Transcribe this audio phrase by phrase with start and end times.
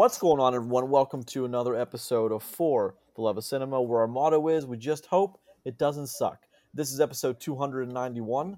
[0.00, 0.88] What's going on, everyone?
[0.88, 4.78] Welcome to another episode of For the Love of Cinema, where our motto is we
[4.78, 6.46] just hope it doesn't suck.
[6.72, 8.56] This is episode 291,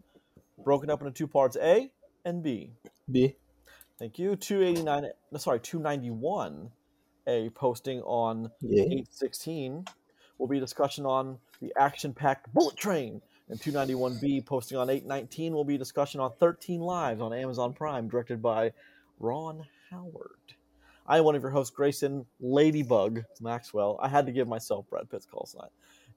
[0.63, 1.91] broken up into two parts A
[2.25, 2.71] and B.
[3.11, 3.35] B.
[3.99, 4.37] Thank you.
[4.37, 6.71] 289, no, sorry, 291,
[7.27, 8.85] A posting on Yeah.
[8.85, 9.85] 816
[10.39, 13.21] will be a discussion on the action packed Bullet Train.
[13.49, 18.07] And 291B posting on 819 will be a discussion on 13 Lives on Amazon Prime,
[18.07, 18.75] directed by
[19.19, 20.55] Ron Howard.
[21.07, 23.99] I am one of your hosts, Grayson Ladybug Maxwell.
[24.03, 25.69] I had to give myself Brad Pitt's call sign.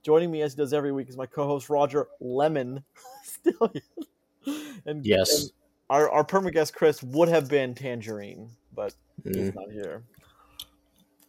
[0.03, 2.83] Joining me as he does every week is my co-host Roger Lemon
[3.25, 3.81] Stillion.
[4.85, 5.41] and Yes.
[5.43, 5.51] and
[5.89, 9.55] our our permanent guest Chris would have been Tangerine, but he's Mm.
[9.55, 10.03] not here.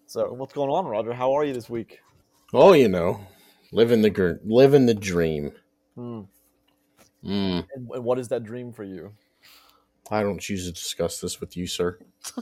[0.07, 1.13] So what's going on, Roger?
[1.15, 2.01] How are you this week?
[2.53, 3.21] Oh, you know,
[3.73, 5.53] living the gr- living the dream.
[5.95, 6.21] Hmm.
[7.25, 7.67] Mm.
[7.75, 9.13] And, and what is that dream for you?
[10.11, 11.99] I don't choose to discuss this with you, sir.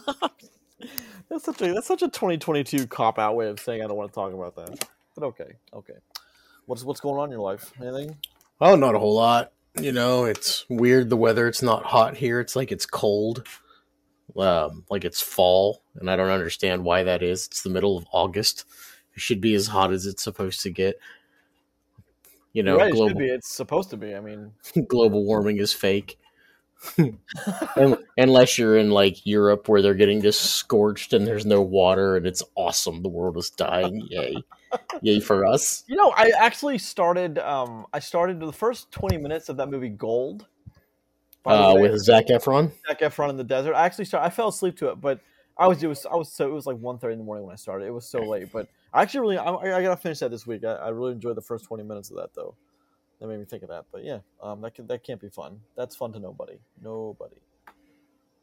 [1.28, 4.12] That's such a that's such a 2022 cop out way of saying I don't want
[4.12, 4.86] to talk about that.
[5.14, 5.94] But okay, okay.
[6.66, 7.72] What's what's going on in your life?
[7.80, 8.16] Anything?
[8.60, 9.52] Oh, not a whole lot.
[9.80, 11.48] You know, it's weird the weather.
[11.48, 12.40] It's not hot here.
[12.40, 13.46] It's like it's cold.
[14.36, 17.46] Um, like it's fall, and I don't understand why that is.
[17.46, 18.64] It's the middle of August.
[19.14, 20.98] It should be as hot as it's supposed to get.
[22.52, 23.26] You know, right, it should be.
[23.26, 24.14] It's supposed to be.
[24.14, 24.52] I mean,
[24.88, 26.18] global warming is fake.
[27.76, 32.16] Un- Unless you're in like Europe where they're getting just scorched and there's no water
[32.16, 33.02] and it's awesome.
[33.02, 34.06] The world is dying.
[34.10, 34.36] Yay.
[35.02, 35.84] Yay for us.
[35.86, 37.38] you know, I actually started.
[37.38, 40.46] Um, I started the first 20 minutes of that movie Gold.
[41.46, 42.72] Uh, with Zac Efron.
[42.86, 43.74] Zac Efron in the desert.
[43.74, 44.26] I actually started.
[44.26, 45.20] I fell asleep to it, but
[45.58, 47.52] I was it was I was so it was like 1.30 in the morning when
[47.52, 47.86] I started.
[47.86, 50.64] It was so late, but I actually really I, I gotta finish that this week.
[50.64, 52.56] I, I really enjoyed the first 20 minutes of that though.
[53.24, 53.86] That made me think of that.
[53.90, 55.58] But yeah, um, that can, that can't be fun.
[55.78, 56.58] That's fun to nobody.
[56.82, 57.36] Nobody.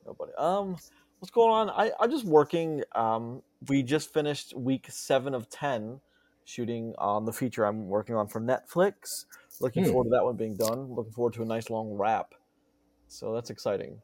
[0.07, 0.31] Nobody.
[0.39, 0.71] Um,
[1.19, 1.69] what's going on?
[1.69, 2.81] I I'm just working.
[2.95, 5.99] Um, we just finished week seven of ten
[6.45, 9.25] shooting on the feature I'm working on for Netflix.
[9.59, 9.91] Looking Hmm.
[9.91, 10.91] forward to that one being done.
[10.95, 12.33] Looking forward to a nice long wrap.
[13.07, 14.01] So that's exciting.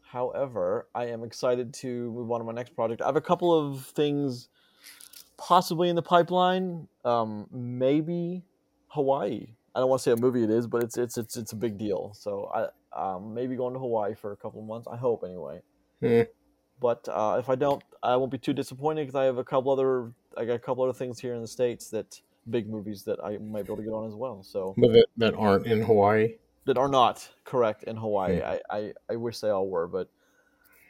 [0.00, 3.02] However, I am excited to move on to my next project.
[3.02, 4.48] I have a couple of things
[5.38, 6.88] possibly in the pipeline.
[7.04, 8.42] Um, maybe
[8.88, 9.54] Hawaii.
[9.74, 11.56] I don't want to say a movie it is, but it's it's it's it's a
[11.56, 12.12] big deal.
[12.14, 14.86] So I um, maybe going to Hawaii for a couple of months.
[14.90, 15.60] I hope anyway.
[16.00, 16.22] Hmm.
[16.80, 19.70] But uh, if I don't, I won't be too disappointed because I have a couple
[19.72, 23.18] other I got a couple other things here in the states that big movies that
[23.24, 24.42] I might be able to get on as well.
[24.42, 26.34] So But that, that aren't in Hawaii.
[26.64, 28.42] that are not correct in Hawaii.
[28.42, 30.08] I, I, I wish they all were, but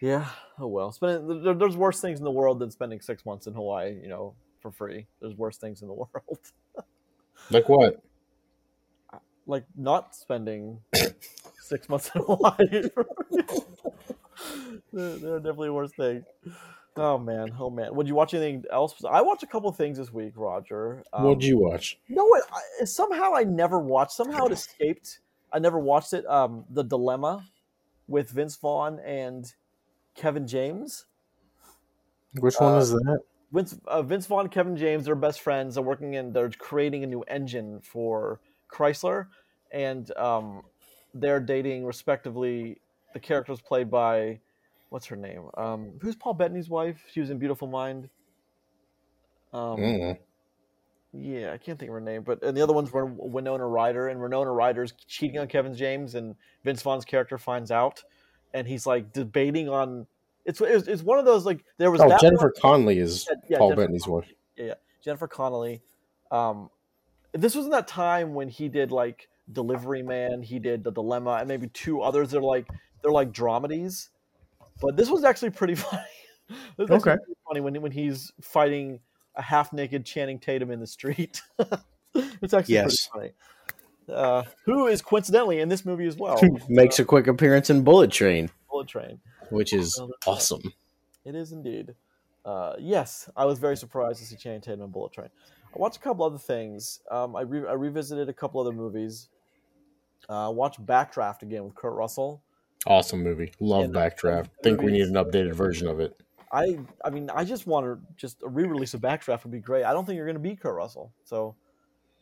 [0.00, 0.26] yeah,
[0.58, 0.92] oh well.
[0.92, 4.08] Spending, there, there's worse things in the world than spending six months in Hawaii, you
[4.08, 5.06] know, for free.
[5.20, 6.38] There's worse things in the world,
[7.50, 8.02] Like what?
[9.46, 10.78] Like not spending
[11.60, 12.88] six months in Hawaii.
[12.94, 13.60] for free.
[14.92, 16.24] there, there are definitely worse things.
[16.96, 17.94] Oh man, oh man.
[17.94, 18.94] Would you watch anything else?
[19.08, 21.02] I watched a couple things this week, Roger.
[21.12, 21.98] Um, What'd you watch?
[22.06, 22.44] You know what?
[22.52, 24.12] I, somehow I never watched.
[24.12, 25.20] Somehow it escaped.
[25.52, 26.26] I never watched it.
[26.26, 27.46] Um, the Dilemma
[28.08, 29.50] with Vince Vaughn and
[30.14, 31.06] Kevin James.
[32.38, 33.20] Which one Uh, is that?
[33.52, 35.74] Vince, uh, Vince Vaughn, Kevin James, they're best friends.
[35.74, 36.32] They're working in.
[36.32, 38.40] They're creating a new engine for
[38.72, 39.26] Chrysler,
[39.70, 40.62] and um,
[41.14, 42.78] they're dating respectively.
[43.14, 44.40] The characters played by,
[44.88, 45.50] what's her name?
[45.56, 46.98] Um, who's Paul Bettany's wife?
[47.12, 48.08] She was in Beautiful Mind.
[49.52, 50.18] Um, Mm.
[51.14, 54.08] Yeah, I can't think of her name, but and the other ones were Winona Ryder,
[54.08, 56.34] and Winona Ryder's cheating on Kevin James, and
[56.64, 58.02] Vince Vaughn's character finds out,
[58.54, 60.06] and he's like debating on.
[60.46, 63.28] It's it's, it's one of those like there was Oh, that Jennifer one- Conley is
[63.28, 64.32] Yeah, yeah, Paul Jennifer Bettany's wife.
[64.56, 65.82] Yeah, yeah, Jennifer Connelly.
[66.30, 66.70] Um,
[67.32, 71.32] this was in that time when he did like Delivery Man, he did The Dilemma,
[71.40, 72.30] and maybe two others.
[72.30, 72.68] They're like
[73.02, 74.08] they're like dramedies,
[74.80, 76.02] but this was actually pretty funny.
[76.48, 77.16] this was Okay.
[77.16, 79.00] pretty funny when when he's fighting
[79.34, 81.40] a half naked Channing Tatum in the street.
[82.14, 83.08] it's actually Yes.
[83.08, 83.32] pretty
[84.08, 84.16] funny.
[84.18, 86.38] Uh, who is coincidentally in this movie as well?
[86.68, 89.20] Makes a quick appearance in Bullet Train, Bullet Train.
[89.50, 90.60] which is Oh, awesome.
[91.24, 91.94] It is indeed.
[92.44, 95.28] Uh, yes, I was very surprised to see Channing Tatum in Bullet Train.
[95.74, 97.00] I watched a couple other things.
[97.10, 99.28] Um, I, re- I revisited a couple other movies.
[100.28, 102.42] Uh, watched Backdraft again with Kurt Russell.
[102.86, 103.52] Awesome movie.
[103.60, 104.48] Love And- Backdraft.
[104.62, 106.16] Think we need an updated version of it.
[106.52, 109.84] I I mean, I just want to just a re-release of Backdraft would be great.
[109.84, 111.10] I don't think you're going to beat Kurt Russell.
[111.24, 111.54] So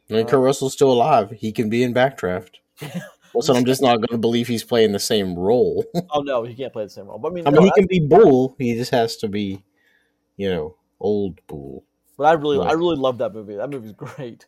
[0.08, 1.30] I mean, Uh, Kurt Russell's still alive.
[1.32, 2.56] He can be in Backdraft.
[3.32, 5.84] Also, I'm just not going to believe he's playing the same role.
[6.10, 7.16] oh no, he can't play the same role.
[7.20, 8.56] But I mean, I no, mean, he I- can be Bull.
[8.58, 9.62] He just has to be,
[10.36, 11.84] you know, old Bull.
[12.20, 13.54] But I really, I really love that movie.
[13.56, 14.44] That movie's great.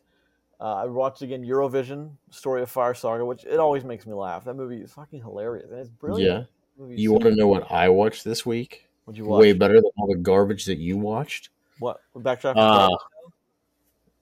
[0.61, 4.45] Uh, I watched again Eurovision, Story of Fire Saga, which it always makes me laugh.
[4.45, 6.47] That movie is fucking hilarious and it's brilliant.
[6.77, 6.85] Yeah.
[6.95, 8.87] You so- want to know what I watched this week?
[9.07, 9.41] Would you watch?
[9.41, 11.49] way better than all the garbage that you watched.
[11.79, 11.99] What?
[12.15, 12.53] Backdraft?
[12.57, 12.95] Uh,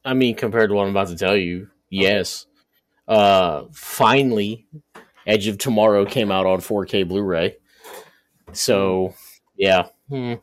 [0.05, 2.45] I mean, compared to what I'm about to tell you, yes.
[3.05, 4.65] Uh, finally,
[5.27, 7.57] Edge of Tomorrow came out on 4K Blu-ray.
[8.53, 9.13] So,
[9.57, 10.35] yeah, Hmm.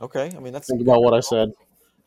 [0.00, 0.32] okay.
[0.34, 1.52] I mean, that's think about what I said.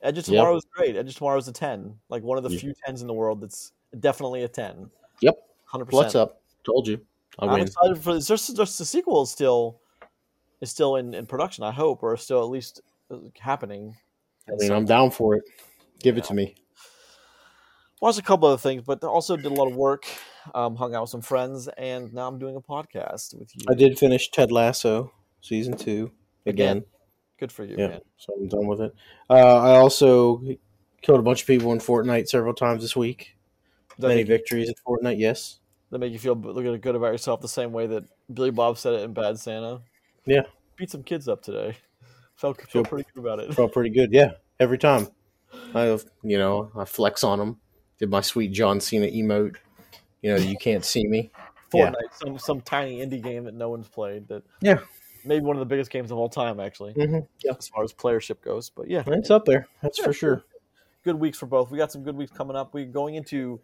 [0.03, 0.35] Edge of Yep.
[0.37, 0.95] Tomorrow is great.
[0.95, 2.59] Edge of Tomorrow is a ten, like one of the Yeah.
[2.59, 4.91] few tens in the world that's definitely a ten.
[5.21, 5.35] Yep.
[5.65, 6.03] hundred percent.
[6.05, 6.41] What's up?
[6.65, 7.01] Told you.
[7.39, 7.61] I I'm win.
[7.63, 8.27] excited for this.
[8.27, 9.79] Just, the sequel is still
[10.61, 11.63] is still in, in production.
[11.63, 13.95] I hope, or still at least uh, happening.
[14.47, 15.43] I mean, I'm down for it.
[15.99, 16.55] Give it to me.
[18.01, 20.05] Watched a couple other things, but also did a lot of work.
[20.53, 23.65] Um, hung out with some friends, and now I'm doing a podcast with you.
[23.69, 26.11] I did finish Ted Lasso season two
[26.45, 26.77] Again?
[26.79, 26.85] again.
[27.43, 28.01] Good for you, Yeah, man.
[28.15, 28.95] so I'm done with it.
[29.29, 30.41] Uh, I also
[31.01, 33.35] killed a bunch of people in Fortnite several times this week.
[33.99, 35.19] That Many victories in Fortnite.
[35.19, 35.59] Yes.
[35.89, 39.01] that make you feel good about yourself the same way that Billy Bob said it
[39.01, 39.81] in Bad Santa.
[40.25, 40.43] Yeah.
[40.77, 41.75] beat some kids up today.
[42.37, 43.53] Felt feel Feel- pretty good about it.
[43.53, 44.13] Felt pretty good.
[44.13, 45.09] Yeah, every time.
[45.75, 47.59] I, you know, I flex on them.
[47.99, 49.57] Did my sweet John Cena emote.
[50.21, 51.29] You know, you can't see me.
[51.73, 51.89] yeah.
[51.91, 54.29] Fortnite, some some tiny indie game that no one's played.
[54.29, 54.79] That Yeah.
[55.25, 57.19] Maybe one of the biggest games of all time, actually, Mm-hmm.
[57.43, 58.69] Yeah, as far as playership goes.
[58.69, 59.67] But yeah, it's up there.
[59.81, 60.43] That's Yeah, for sure.
[61.03, 61.71] good weeks for both.
[61.71, 62.73] We got some good weeks coming up.
[62.73, 63.59] We're going into,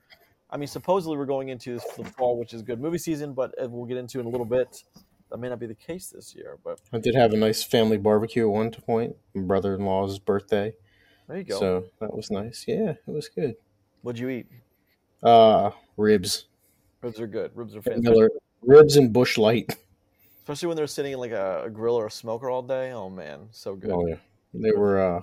[0.49, 3.53] I mean, supposedly we're going into this, the fall, which is good movie season, but
[3.59, 4.83] as we'll get into in a little bit.
[5.31, 7.97] That may not be the case this year, but I did have a nice family
[7.97, 9.15] barbecue at one point.
[9.35, 10.73] My brother-in-law's birthday,
[11.27, 11.59] there you go.
[11.59, 12.65] so that was nice.
[12.67, 13.55] Yeah, it was good.
[14.01, 14.47] What'd you eat?
[15.21, 16.45] Uh, ribs,
[17.03, 17.51] Ribs are good.
[17.53, 18.29] Ribs are fantastic, Miller,
[18.63, 19.75] ribs and Busch Light.
[20.49, 22.91] especially when they're sitting in like a, a grill or a smoker all day.
[22.91, 23.91] Oh man, so good.
[23.91, 24.15] Oh yeah,
[24.53, 24.99] they were.
[24.99, 25.21] uh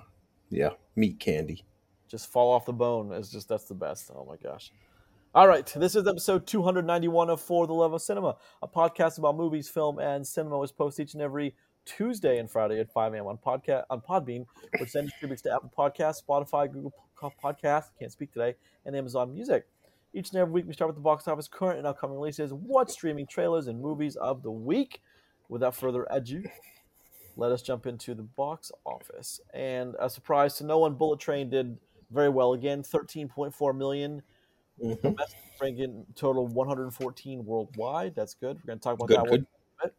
[0.51, 1.65] Yeah, meat candy.
[2.09, 4.09] just fall off the bone is just that's the best.
[4.15, 4.71] Oh my gosh.
[5.35, 9.37] All right, this is episode 291 of For the Love of Cinema, a podcast about
[9.37, 10.63] movies, film, and cinema.
[10.63, 13.27] is posted each and every Tuesday and Friday at 5 a.m.
[13.27, 14.47] on podcast on Podbean,
[14.79, 18.55] which then distributes to Apple Podcasts, Spotify, Google Po- Podcasts, can't speak today,
[18.87, 19.67] and Amazon Music.
[20.15, 22.91] Each and every week, we start with the box office, current and upcoming releases, what
[22.91, 25.03] streaming trailers and movies of the week.
[25.49, 26.43] Without further ado,
[27.37, 29.41] let us jump into the box office.
[29.55, 31.79] And a surprise to no one, Bullet Train did
[32.11, 34.23] very well again, 13.4 million
[34.83, 35.01] Mhm.
[35.01, 38.15] domestic, bringing total 114 worldwide.
[38.15, 38.57] That's good.
[38.59, 39.47] We're going to talk about Good, that good.
[39.83, 39.93] one.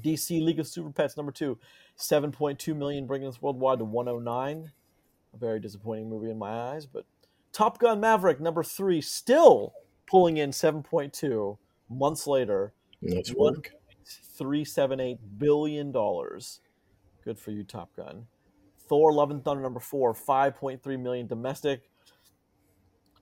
[0.00, 1.58] DC League of Super Pets number two,
[1.96, 4.70] 7.2 million, bringing us worldwide to 109.
[5.34, 7.04] A very disappointing movie in my eyes, but
[7.52, 9.74] Top Gun Maverick number three, still
[10.06, 11.58] pulling in 7.2
[11.88, 12.72] months later,
[13.02, 13.72] Nice One- work.
[14.04, 16.60] 378 billion dollars.
[17.24, 18.26] Good for you, Top Gun.
[18.88, 21.90] Thor: Love and Thunder number four, 5.3 million domestic.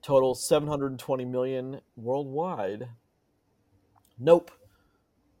[0.01, 2.87] Total 720 million worldwide.
[4.17, 4.51] Nope.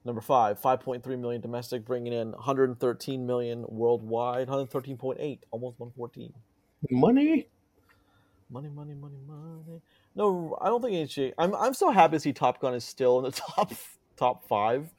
[0.05, 4.47] Number five, 5.3 million domestic, bringing in 113 million worldwide.
[4.47, 6.33] 113.8, almost 114.
[6.89, 7.47] Money.
[8.49, 9.81] Money, money, money, money.
[10.15, 11.33] No, I don't think it's.
[11.37, 13.71] I'm I'm so happy to see Top Gun is still in the top
[14.17, 14.89] top five.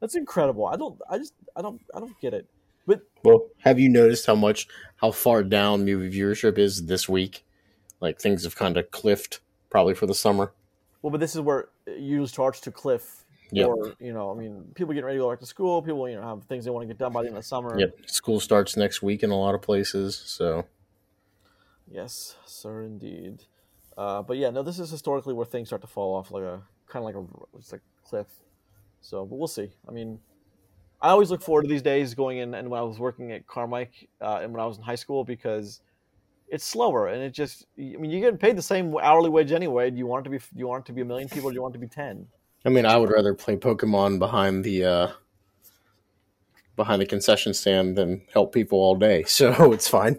[0.00, 0.66] That's incredible.
[0.66, 1.00] I don't.
[1.10, 1.34] I just.
[1.56, 1.80] I don't.
[1.94, 2.46] I don't get it.
[2.86, 4.66] But Well, have you noticed how much,
[4.96, 7.44] how far down movie viewership is this week?
[8.00, 10.52] Like things have kind of cliffed, probably for the summer.
[11.02, 13.24] well, but this is where you charge to cliff.
[13.50, 13.68] Yep.
[13.68, 15.82] Or you know, I mean, people getting ready to go back to school.
[15.82, 17.78] People, you know, have things they want to get done by the end of summer.
[17.78, 18.10] Yep.
[18.10, 20.66] School starts next week in a lot of places, so
[21.90, 23.44] Yes, sir, indeed.
[23.96, 26.62] Uh, but yeah, no, this is historically where things start to fall off, like a
[26.88, 28.26] kind of like a it's like a cliff.
[29.00, 29.70] So, but we'll see.
[29.88, 30.18] I mean,
[31.00, 33.46] I always look forward to these days going in, and when I was working at
[33.46, 35.80] Carmike, uh, and when I was in high school, because
[36.48, 37.66] it's slower, and it just.
[37.78, 39.90] I mean, you're getting paid the same hourly wage anyway.
[39.90, 40.38] Do you want it to be?
[40.38, 41.48] Do you want it to be a million people?
[41.48, 42.26] Or do you want it to be ten?
[42.64, 45.08] I mean, I would rather play Pokemon behind the uh,
[46.76, 49.24] behind the concession stand than help people all day.
[49.28, 50.18] So it's fine.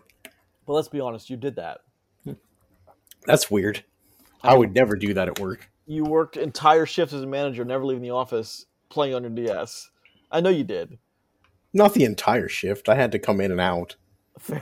[0.65, 1.79] But let's be honest, you did that.
[3.25, 3.83] That's weird.
[4.43, 5.69] I would never do that at work.
[5.87, 9.89] You worked entire shifts as a manager, never leaving the office, playing on your DS.
[10.31, 10.97] I know you did.
[11.73, 12.89] Not the entire shift.
[12.89, 13.95] I had to come in and out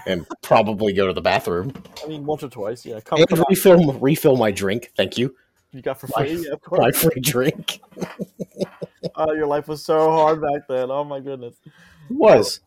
[0.06, 1.72] and probably go to the bathroom
[2.04, 2.86] I mean, once or twice.
[2.86, 4.92] Yeah, come, and come refill refill my drink.
[4.98, 5.36] Thank you.
[5.72, 7.02] You got for My- free, yeah, of My course.
[7.04, 7.82] free drink
[9.16, 10.90] Oh, your life was so hard back then.
[10.92, 11.56] Oh my goodness.
[11.66, 12.62] It was,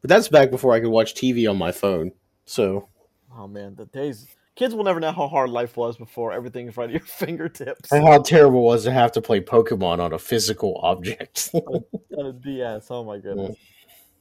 [0.00, 2.12] but that's back before I could watch TV on my phone.
[2.44, 2.88] So
[3.36, 4.26] Oh man, the days.
[4.54, 7.90] Kids will never know how hard life was before everything is right at your fingertips
[7.90, 11.50] and how terrible it was to have to play Pokemon on a physical object.
[11.54, 12.90] on a DS.
[12.90, 13.56] Oh my goodness.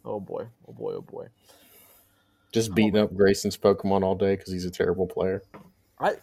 [0.06, 0.48] Oh boy.
[0.68, 0.94] Oh boy.
[0.94, 1.28] Oh boy.
[2.52, 5.42] Just beating up Grayson's Pokemon all day because he's a terrible player.
[6.00, 6.16] I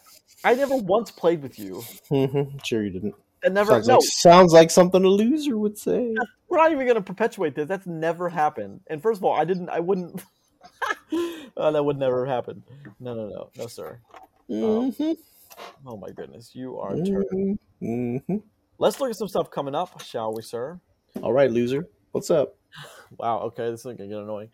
[0.44, 1.82] I never once played with you.
[2.10, 2.58] Mm-hmm.
[2.64, 3.14] Sure, you didn't.
[3.42, 3.72] That never.
[3.72, 6.14] sounds, no, like, sounds like something a loser would say.
[6.48, 7.68] we're not even going to perpetuate this.
[7.68, 8.80] That's never happened.
[8.88, 9.68] And first of all, I didn't.
[9.68, 10.22] I wouldn't.
[11.56, 12.62] oh, that would never happen.
[13.00, 14.00] No, no, no, no, sir.
[14.50, 15.16] Mhm,
[15.86, 16.96] Oh my goodness, you are.
[16.96, 17.26] turd.
[17.32, 18.42] mhm, mhm.
[18.78, 20.80] Let's look at some stuff coming up, shall we, sir?
[21.22, 21.86] All right, loser.
[22.12, 22.54] What's up?
[23.16, 23.38] Wow.
[23.40, 24.50] Okay, this is gonna get annoying.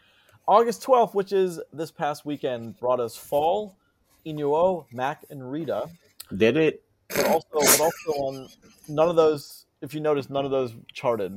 [0.47, 3.77] August twelfth, which is this past weekend, brought us Fall,
[4.25, 5.89] Inuo, Mack, and Rita.
[6.37, 6.85] Did it?
[7.09, 8.49] But also, but also on
[8.89, 9.67] none of those.
[9.83, 11.33] If you notice, none of those charted.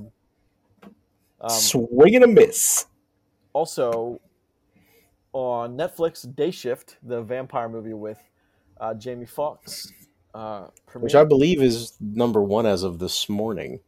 [1.41, 2.85] Um, Swing and a miss.
[3.53, 4.19] also
[5.37, 8.17] on Netflix, Day Shift, the vampire movie with
[8.81, 9.91] uh, Jamie Foxx.
[10.33, 13.79] Uh, Which I believe is number one as of this morning.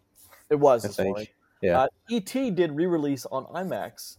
[0.51, 1.07] it was I this think.
[1.07, 1.27] morning.
[1.61, 1.81] Yeah.
[1.81, 2.51] Uh, E.T.
[2.51, 4.17] did re-release on IMAX.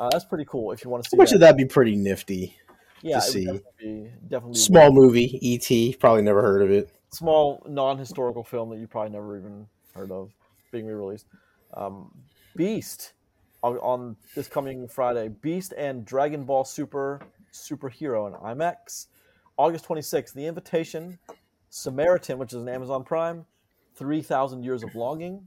[0.00, 1.36] Uh, that's pretty cool if you want to see Which that.
[1.36, 2.56] would that be pretty nifty?
[3.02, 3.44] yeah, to see.
[3.44, 5.96] definitely definitely Small movie, E.T.
[6.00, 6.88] Probably never heard of it.
[7.12, 10.30] small non-historical film that you probably never even heard of
[10.70, 11.26] being re-released.
[11.74, 12.12] Um,
[12.56, 13.12] Beast
[13.62, 15.28] on, on this coming Friday.
[15.28, 17.20] Beast and Dragon Ball Super
[17.52, 19.06] Superhero in IMAX.
[19.56, 20.32] August 26th.
[20.32, 21.18] The Invitation,
[21.70, 23.46] Samaritan, which is an Amazon Prime,
[23.94, 25.46] 3,000 Years of Longing.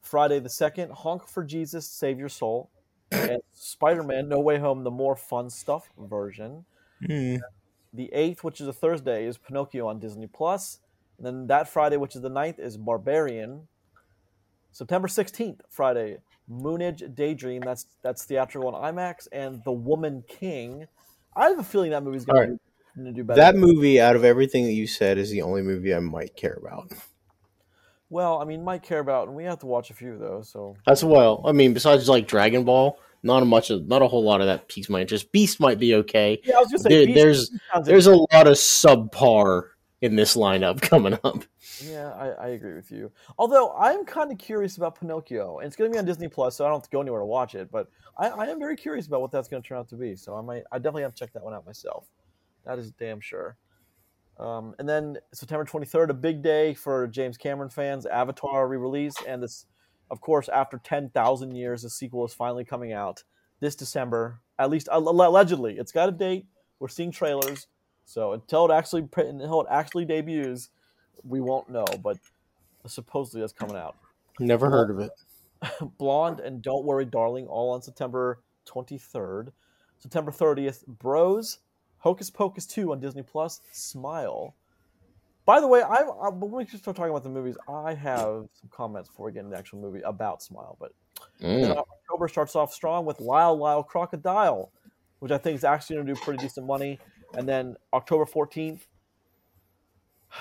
[0.00, 2.70] Friday the 2nd, Honk for Jesus, Save Your Soul.
[3.10, 6.64] And Spider-Man No Way Home, the more fun stuff version.
[7.06, 7.36] Hmm.
[7.92, 10.78] The 8th, which is a Thursday, is Pinocchio on Disney Plus.
[11.18, 13.68] And then that Friday, which is the 9th, is Barbarian.
[14.72, 16.18] September 16th, Friday,
[16.50, 17.62] Moonage Daydream.
[17.62, 19.28] That's that's theatrical on IMAX.
[19.32, 20.86] And The Woman King.
[21.36, 22.58] I have a feeling that movie's going
[22.98, 23.40] All to do better.
[23.40, 26.58] That movie, out of everything that you said, is the only movie I might care
[26.60, 26.92] about.
[28.10, 30.42] well, I mean, might care about, and we have to watch a few though.
[30.42, 31.42] So That's well.
[31.46, 34.46] I mean, besides like Dragon Ball, not a much, of, not a whole lot of
[34.48, 35.32] that piques my interest.
[35.32, 36.40] Beast might be okay.
[36.44, 37.50] yeah, I was gonna say There- there's
[37.84, 39.68] there's a lot of subpar
[40.02, 41.44] in this lineup coming up.
[41.82, 43.10] Yeah, I, I agree with you.
[43.38, 46.56] Although I'm kind of curious about Pinocchio, and it's going to be on Disney Plus,
[46.56, 47.70] so I don't have to go anywhere to watch it.
[47.70, 50.16] But I, I am very curious about what that's going to turn out to be.
[50.16, 52.06] So I might, I definitely have to check that one out myself.
[52.66, 53.56] That is damn sure.
[54.38, 58.06] Um, and then September 23rd, a big day for James Cameron fans.
[58.06, 59.66] Avatar re-release, and this,
[60.10, 63.22] of course, after 10,000 years, the sequel is finally coming out
[63.60, 64.40] this December.
[64.58, 66.46] At least allegedly, it's got a date.
[66.80, 67.68] We're seeing trailers,
[68.04, 70.70] so until it actually until it actually debuts,
[71.24, 71.84] we won't know.
[72.02, 72.18] But
[72.86, 73.96] supposedly that's coming out.
[74.38, 75.10] Never heard of it.
[75.98, 79.52] Blonde and Don't Worry, Darling, all on September 23rd.
[79.98, 81.60] September 30th, Bros,
[81.98, 84.56] Hocus Pocus 2 on Disney Plus, Smile.
[85.44, 88.70] By the way, I, I when we start talking about the movies, I have some
[88.70, 90.76] comments before we get into the actual movie about Smile.
[90.80, 90.92] But
[91.40, 91.76] Mm.
[91.76, 94.70] October starts off strong with Lyle Lyle Crocodile,
[95.18, 96.98] which I think is actually going to do pretty decent money.
[97.34, 98.80] And then October 14th,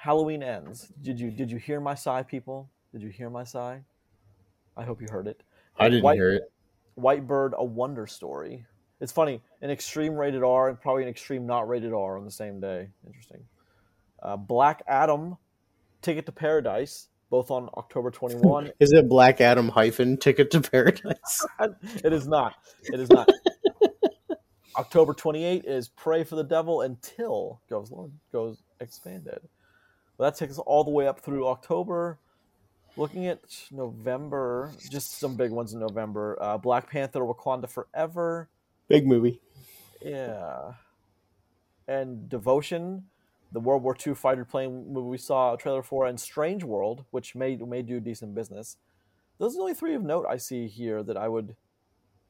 [0.00, 0.92] Halloween ends.
[1.02, 2.70] Did you did you hear my sigh, people?
[2.92, 3.82] Did you hear my sigh?
[4.76, 5.42] I hope you heard it.
[5.78, 6.42] I didn't White- hear it.
[6.96, 8.66] White Bird, a Wonder Story.
[9.00, 12.30] It's funny, an extreme rated R and probably an extreme not rated R on the
[12.30, 12.88] same day.
[13.06, 13.44] Interesting.
[14.22, 15.36] Uh, Black Adam,
[16.02, 18.70] Ticket to Paradise, both on October 21.
[18.80, 21.46] Is it Black Adam hyphen Ticket to Paradise?
[22.04, 22.54] it is not.
[22.84, 23.28] It is not.
[24.76, 27.92] October 28 is Prey for the Devil until goes
[28.32, 29.40] goes expanded.
[30.16, 32.18] Well, that takes us all the way up through October.
[32.96, 33.40] Looking at
[33.72, 36.38] November, just some big ones in November.
[36.40, 38.48] Uh, Black Panther: Wakanda Forever.
[38.88, 39.40] Big movie.
[40.00, 40.74] Yeah.
[41.88, 43.04] And Devotion,
[43.52, 47.04] the World War II fighter plane movie we saw a trailer for, and Strange World,
[47.10, 48.76] which may may do decent business.
[49.38, 51.56] Those are the only three of note I see here that I would.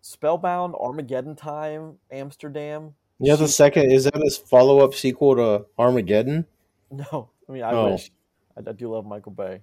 [0.04, 2.92] Spellbound, Armageddon Time, Amsterdam.
[3.20, 6.46] Yeah, the second is that a follow up sequel to Armageddon?
[6.90, 7.92] No, I mean I Oh.
[7.92, 8.12] wish.
[8.56, 9.62] I, I do love Michael Bay,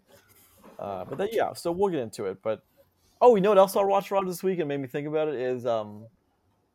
[0.80, 1.54] uh, but that, yeah.
[1.54, 2.40] So we'll get into it.
[2.42, 2.62] But
[3.22, 5.30] oh, you know what else I watched Rod this week and made me think about
[5.30, 6.06] it is um,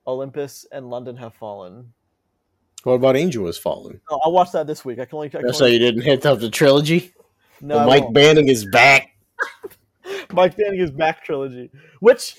[0.07, 1.93] Olympus and London Have Fallen.
[2.85, 4.01] What about Angel Has Fallen?
[4.09, 4.99] Oh, I watched that this week.
[5.01, 5.27] I can only.
[5.27, 7.13] I can That's only you didn't hit up the trilogy.
[7.61, 8.11] no, Mike.
[8.13, 9.15] Banning is back.
[10.33, 11.71] Mike Banning is back trilogy,
[12.01, 12.37] which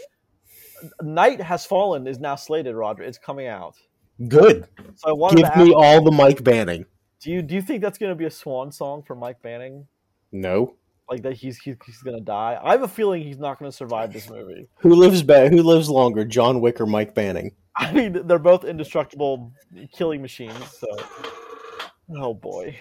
[1.02, 2.76] Night Has Fallen is now slated.
[2.76, 3.76] Roger, it's coming out.
[4.28, 4.68] Good.
[4.96, 6.86] So I wanted Give to me ask, all the Mike Banning.
[7.22, 9.88] do you do you think that's going to be a swan song for Mike Banning?
[10.32, 10.76] No.
[11.10, 12.60] Like that he's he's, he's going to die?
[12.62, 14.68] I have a feeling he's not going to survive this movie.
[14.80, 15.50] Who lives better?
[15.50, 17.52] Who lives longer, John Wick or Mike Banning?
[17.76, 19.52] I mean, they're both indestructible
[19.96, 20.56] killing machines.
[20.80, 20.88] So,
[22.18, 22.76] oh boy,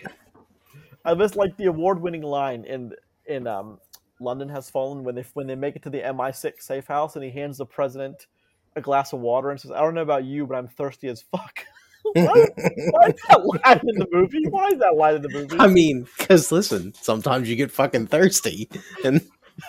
[1.05, 2.93] I just like the award-winning line in
[3.27, 3.79] in um,
[4.21, 7.25] London Has Fallen when they when they make it to the MI6 safe house and
[7.25, 8.27] he hands the president
[8.75, 11.23] a glass of water and says, "I don't know about you, but I'm thirsty as
[11.23, 11.65] fuck."
[12.13, 14.47] why, why is that line in the movie?
[14.49, 15.57] Why is that line in the movie?
[15.59, 18.69] I mean, because listen, sometimes you get fucking thirsty,
[19.05, 19.21] and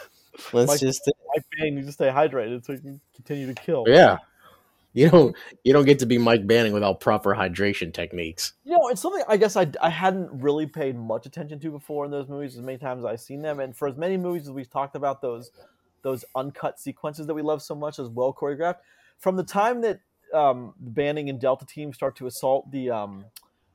[0.53, 1.01] let's Like- just
[1.35, 3.85] Mike Banning needs to stay hydrated so he can continue to kill.
[3.87, 4.17] yeah.
[4.97, 8.53] You don't you don't get to be Mike Banning without proper hydration techniques.
[8.63, 12.03] You know, it's something I guess I, I hadn't really paid much attention to before
[12.05, 13.59] in those movies as many times as I've seen them.
[13.59, 15.51] And for as many movies as we've talked about those
[16.01, 18.77] those uncut sequences that we love so much as well choreographed,
[19.19, 19.99] from the time that
[20.33, 23.25] um, Banning and Delta Team start to assault the um,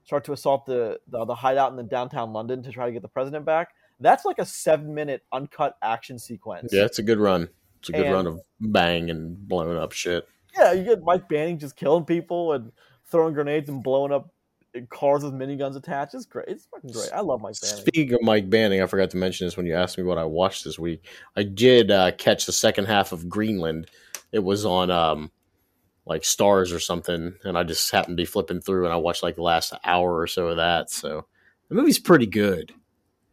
[0.02, 3.02] start to assault the, the the hideout in the downtown London to try to get
[3.02, 6.72] the president back, that's like a seven minute uncut action sequence.
[6.72, 7.48] Yeah, it's a good run.
[7.78, 10.26] It's a good And- run of bang and blowing up shit.
[10.56, 12.72] Yeah, you get Mike Banning just killing people and
[13.06, 14.30] throwing grenades and blowing up
[14.88, 16.14] cars with miniguns attached.
[16.14, 16.48] It's great.
[16.48, 17.10] It's fucking great.
[17.12, 17.76] I love Mike Banning.
[17.76, 20.24] Speaking of Mike Banning, I forgot to mention this when you asked me what I
[20.24, 21.04] watched this week.
[21.36, 23.88] I did uh, catch the second half of Greenland.
[24.32, 25.30] It was on um,
[26.06, 29.22] like Stars or something, and I just happened to be flipping through, and I watched
[29.22, 30.90] like the last hour or so of that.
[30.90, 31.26] So
[31.68, 32.72] the movie's pretty good.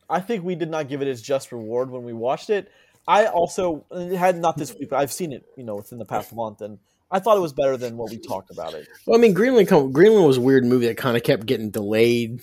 [0.09, 2.71] I think we did not give it its just reward when we watched it.
[3.07, 6.33] I also had not this week, but I've seen it, you know, within the past
[6.33, 6.79] month, and
[7.11, 8.87] I thought it was better than what we talked about it.
[9.05, 12.41] Well, I mean, Greenland Greenland was a weird movie that kind of kept getting delayed.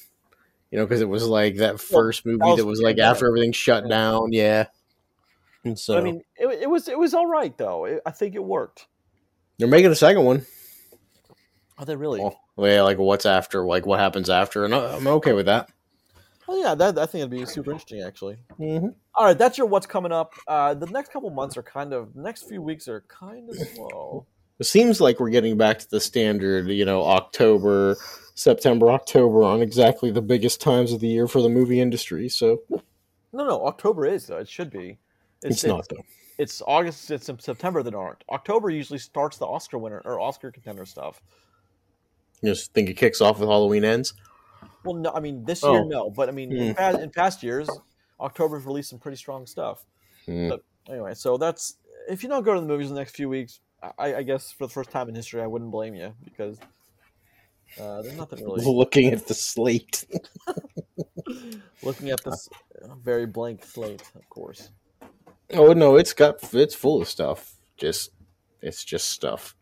[0.72, 3.52] You know, because it was like that first movie was that was like after everything
[3.52, 3.88] shut Yeah.
[3.88, 4.32] down.
[4.32, 4.66] Yeah.
[5.64, 7.84] And so I mean, it, it was it was all right though.
[7.84, 8.86] It, I think it worked.
[9.58, 10.44] they're making a second one.
[11.78, 12.20] Are they really?
[12.20, 15.70] Well, yeah, like what's after, like what happens after, and I- I'm okay with that.
[16.48, 18.36] Well, yeah, that, I think it'd be super interesting actually.
[18.58, 18.88] Mm-hmm.
[19.14, 20.32] All right, that's your what's coming up.
[20.46, 24.26] Uh, the next couple months are kind of, next few weeks are kind of slow.
[24.58, 27.96] It seems like we're getting back to the standard, you know, October,
[28.34, 32.28] September, October on exactly the biggest times of the year for the movie industry.
[32.28, 34.38] So No, no, October is though.
[34.38, 34.98] It should be.
[35.42, 36.02] it's, not though.
[36.38, 37.10] It's August.
[37.10, 38.24] It's September that aren't.
[38.30, 41.20] October usually starts the Oscar winner or Oscar contender stuff.
[42.42, 44.14] You just think it kicks off with Halloween ends.
[44.84, 45.72] Well, no, I mean this Oh.
[45.72, 46.08] year, no.
[46.10, 46.74] But I mean, in, Hmm.
[46.74, 47.68] past, in past years,
[48.20, 49.84] October's released some pretty strong stuff.
[50.24, 50.48] Hmm.
[50.48, 51.76] But anyway, so that's
[52.08, 53.60] if you don't go to the movies in the next few weeks,
[53.98, 56.58] I, I guess for the first time in history, I wouldn't blame you because
[57.80, 58.64] uh, there's nothing really.
[58.64, 60.04] Looking at the slate,
[61.82, 62.48] Looking at this
[63.02, 64.70] very blank slate, of course.
[65.52, 67.54] oh no, it's got it's full of stuff.
[67.76, 68.10] Just
[68.62, 69.54] it's just stuff.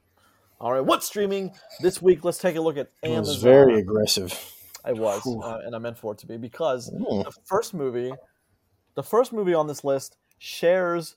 [0.60, 2.24] All right, what's streaming this week?
[2.24, 3.20] Let's take a look at It Amazon.
[3.34, 4.52] was very aggressive.
[4.84, 7.22] I was, uh, and I meant for it to be because Hmm.
[7.22, 8.12] the first movie,
[8.94, 11.16] the first movie on this list shares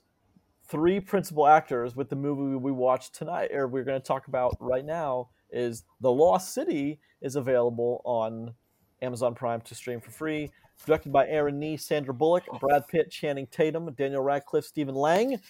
[0.68, 4.56] three principal actors with the movie we watched tonight, or we're going to talk about
[4.60, 5.28] right now.
[5.50, 8.54] Is The Lost City is available on
[9.00, 10.50] Amazon Prime to stream for free.
[10.86, 15.40] Directed by Aaron Nee, Sandra Bullock, Brad Pitt, Channing Tatum, Daniel Radcliffe, Stephen Lang,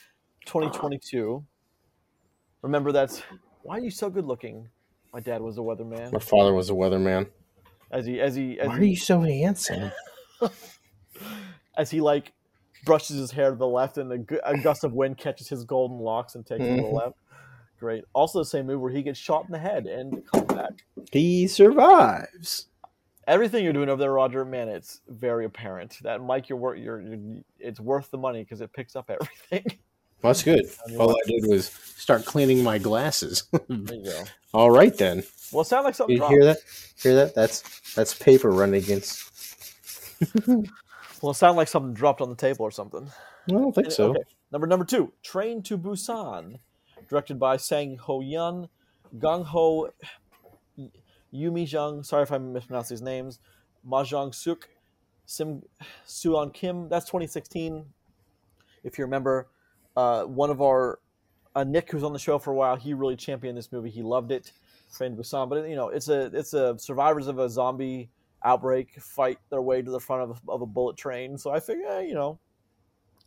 [0.47, 1.45] 2022.
[2.63, 3.23] Remember that's
[3.63, 4.69] why are you so good looking?
[5.13, 6.13] My dad was a weatherman.
[6.13, 7.29] My father was a weatherman.
[7.91, 9.91] As he, as he, as Why he, are you so handsome?
[11.77, 12.33] as he like
[12.85, 15.99] brushes his hair to the left and a, a gust of wind catches his golden
[15.99, 16.93] locks and takes it to the Mhm.
[16.93, 17.17] left.
[17.81, 18.05] Great.
[18.13, 20.73] Also, the same move where he gets shot in the head and comes back.
[21.13, 22.67] He survives.
[23.27, 27.19] Everything you're doing over there, Roger, man, it's very apparent that Mike, you're, you're, you're
[27.61, 29.79] it's worth the money because it picks up everything.
[30.23, 30.65] That's good.
[30.99, 33.45] All I did was start cleaning my glasses.
[33.69, 34.25] there you go.
[34.53, 35.23] All right then.
[35.53, 36.33] Well, it sounds like something You dropped.
[36.33, 36.59] hear that?
[37.01, 37.35] Hear that?
[37.37, 39.25] That's that's paper running against.
[41.23, 43.11] Well, it sounded like something dropped on the table or something.
[43.49, 44.11] I don't think so.
[44.11, 44.23] Okay.
[44.53, 46.59] Number number two, Train to Busan,
[47.09, 48.69] directed by Sang Ho Yeon,
[49.19, 49.91] Gang Ho
[51.35, 52.03] Yumi Jung.
[52.03, 53.41] Sorry if I mispronounced these names.
[53.87, 54.69] Mahjong Suk,
[55.27, 55.63] Sim
[56.05, 56.89] Suan Kim.
[56.89, 57.87] That's 2016.
[58.85, 59.49] If you remember,
[59.97, 61.01] uh, one of our
[61.55, 63.91] uh, Nick, who's on the show for a while, he really championed this movie.
[63.91, 64.53] He loved it.
[64.97, 68.09] Train to Busan, but you know, it's a it's a survivors of a zombie
[68.45, 71.37] outbreak fight their way to the front of a, of a bullet train.
[71.39, 72.39] So I figure, eh, you know,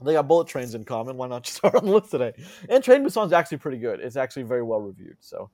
[0.02, 1.18] they got bullet trains in common.
[1.18, 2.34] Why not just start on the list today?
[2.70, 4.00] And Train Busan's actually pretty good.
[4.00, 5.18] It's actually very well reviewed.
[5.20, 5.50] So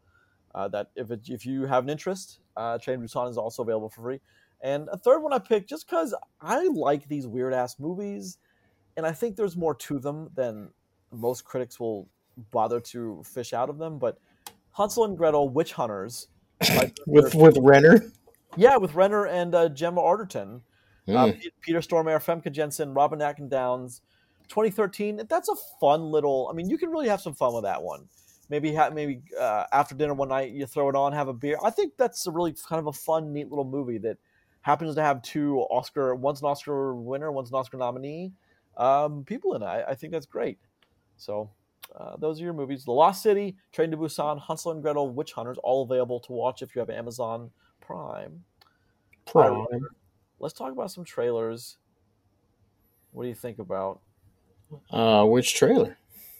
[0.56, 3.90] uh, that if it, if you have an interest, uh, Train Busan is also available
[3.90, 4.20] for free.
[4.62, 8.40] And a third one I picked just because I like these weird ass movies,
[8.96, 10.72] and I think there's more to them than
[11.12, 12.10] most critics will
[12.50, 14.00] bother to fish out of them.
[14.00, 14.18] But
[14.72, 16.28] Hansel and Gretel, Witch Hunters,
[17.06, 18.12] With with Renner.
[18.56, 20.62] Yeah, with Renner and uh, Gemma Arterton.
[21.08, 21.40] Uh, Mm.
[21.40, 24.02] P- Peter Stormare, Femke Jensen, Robin Atkin Downes,
[24.50, 25.22] 2013.
[25.30, 26.50] That's a fun little.
[26.52, 28.10] I mean, you can really have some fun with that one.
[28.50, 31.58] Maybe ha- maybe uh, after dinner one night you throw it on, have a beer.
[31.64, 34.18] I think that's a really kind of a fun, neat little movie that
[34.62, 36.14] happens to have two Oscar.
[36.14, 38.34] One's an Oscar winner, one's an Oscar nominee.
[38.76, 39.66] Um, people in it.
[39.66, 40.60] I, I think that's great.
[41.18, 41.50] So.
[41.98, 45.32] Uh, those are your movies: The Lost City, Train to Busan, Hansel and Gretel, Witch
[45.32, 47.50] Hunters, all available to watch if you have Amazon
[47.82, 48.44] Prime.
[49.26, 49.66] Prime.
[50.40, 51.78] Let's talk about some trailers.
[53.12, 54.02] What do you think about?
[54.92, 55.98] Uh, which trailer?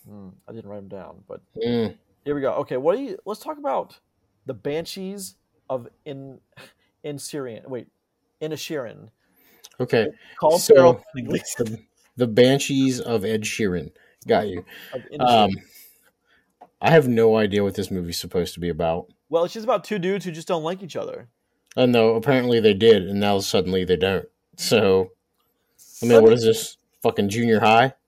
[0.08, 1.98] Hmm, I didn't write them down, but Mm.
[2.26, 2.54] here we go.
[2.56, 3.18] Okay, what do you?
[3.26, 4.00] Let's talk about
[4.46, 5.36] the Banshees
[5.70, 6.40] of in
[7.04, 7.64] in Syrian.
[7.70, 7.88] Wait,
[8.42, 9.10] Inisherin.
[9.80, 10.08] Okay.
[10.40, 11.80] Call So- Farrell The,
[12.18, 13.92] the Banshees of Ed Sheeran.
[14.28, 14.66] Got you.
[15.20, 15.52] Um,
[16.82, 19.08] I have no idea what this movie's supposed to be about.
[19.30, 21.28] Well, it's just about two dudes who just don't like each other.
[21.76, 24.26] And no, apparently they did, and now suddenly they don't.
[24.56, 25.12] So,
[26.02, 26.78] I mean, what is this?
[27.04, 27.94] Fucking junior high?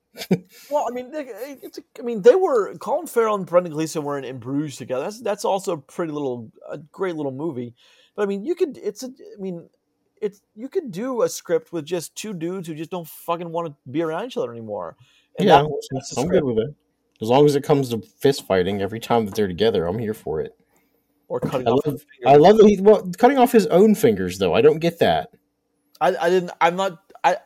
[0.71, 1.29] Well, I mean, they-
[1.61, 4.77] it's a, I mean, they were Colin Farrell and Brendan Gleeson were in, in Bruges
[4.77, 5.03] together.
[5.03, 7.73] That's that's also a pretty little, a great little movie.
[8.15, 9.69] But I mean, you could, it's a, I mean,
[10.21, 13.67] it's you could do a script with just two dudes who just don't fucking want
[13.67, 14.97] to be around each other anymore.
[15.37, 15.63] And yeah,
[16.17, 16.73] I'm good with it.
[17.21, 20.13] As long as it comes to fist fighting every time that they're together, I'm here
[20.13, 20.57] for it.
[21.29, 21.85] Or cutting I off.
[21.85, 24.53] love, his I love that he well cutting off his own fingers though.
[24.53, 25.29] I don't get that.
[26.01, 26.51] I, I didn't.
[26.59, 26.99] I'm not.
[27.23, 27.37] I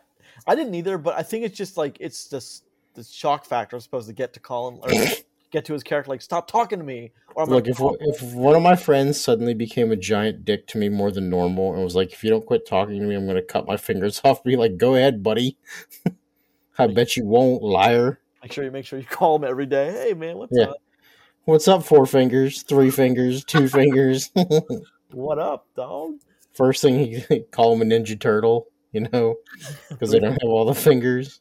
[0.48, 0.98] I didn't either.
[0.98, 2.64] But I think it's just like it's just
[2.96, 3.76] the shock factor.
[3.76, 4.90] I'm supposed to get to Colin or
[5.52, 6.10] get to his character.
[6.10, 7.12] Like, stop talking to me.
[7.36, 10.78] Or I'm Look, if if one of my friends suddenly became a giant dick to
[10.78, 13.26] me more than normal and was like, "If you don't quit talking to me, I'm
[13.26, 15.58] going to cut my fingers off," be like, "Go ahead, buddy."
[16.78, 18.20] I bet you won't, liar.
[18.42, 19.92] make sure you make sure you call him every day.
[19.92, 20.66] Hey man, what's Yeah.
[20.66, 20.78] up?
[21.46, 21.84] What's up?
[21.84, 24.32] Four fingers, three fingers, two fingers.
[25.12, 26.16] What up, dog?
[26.54, 29.36] First thing he call him a ninja turtle, you know,
[29.90, 31.40] because they don't have all the fingers.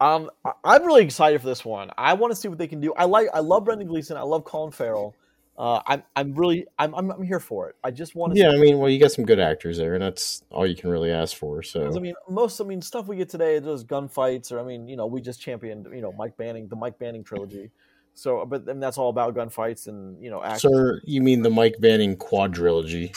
[0.00, 0.28] Um,
[0.64, 1.92] I'm really excited for this one.
[1.96, 2.92] I want to see what they can do.
[2.94, 4.16] I like, I love Brendan Gleeson.
[4.16, 5.14] I love Colin Farrell.
[5.56, 7.76] Uh, I'm, I'm really, I'm, I'm, I'm here for it.
[7.84, 8.40] I just want to.
[8.40, 10.90] Yeah, I mean, well, you got some good actors there, and that's all you can
[10.90, 11.62] really ask for.
[11.62, 14.88] So I mean, most, I mean, stuff we get today, those gunfights, or I mean,
[14.88, 17.70] you know, we just championed, you know, Mike Banning, the Mike Banning trilogy.
[18.14, 20.72] So, but then that's all about gunfights and you know, action.
[20.72, 23.14] Sir, you mean the Mike Banning quadrilogy?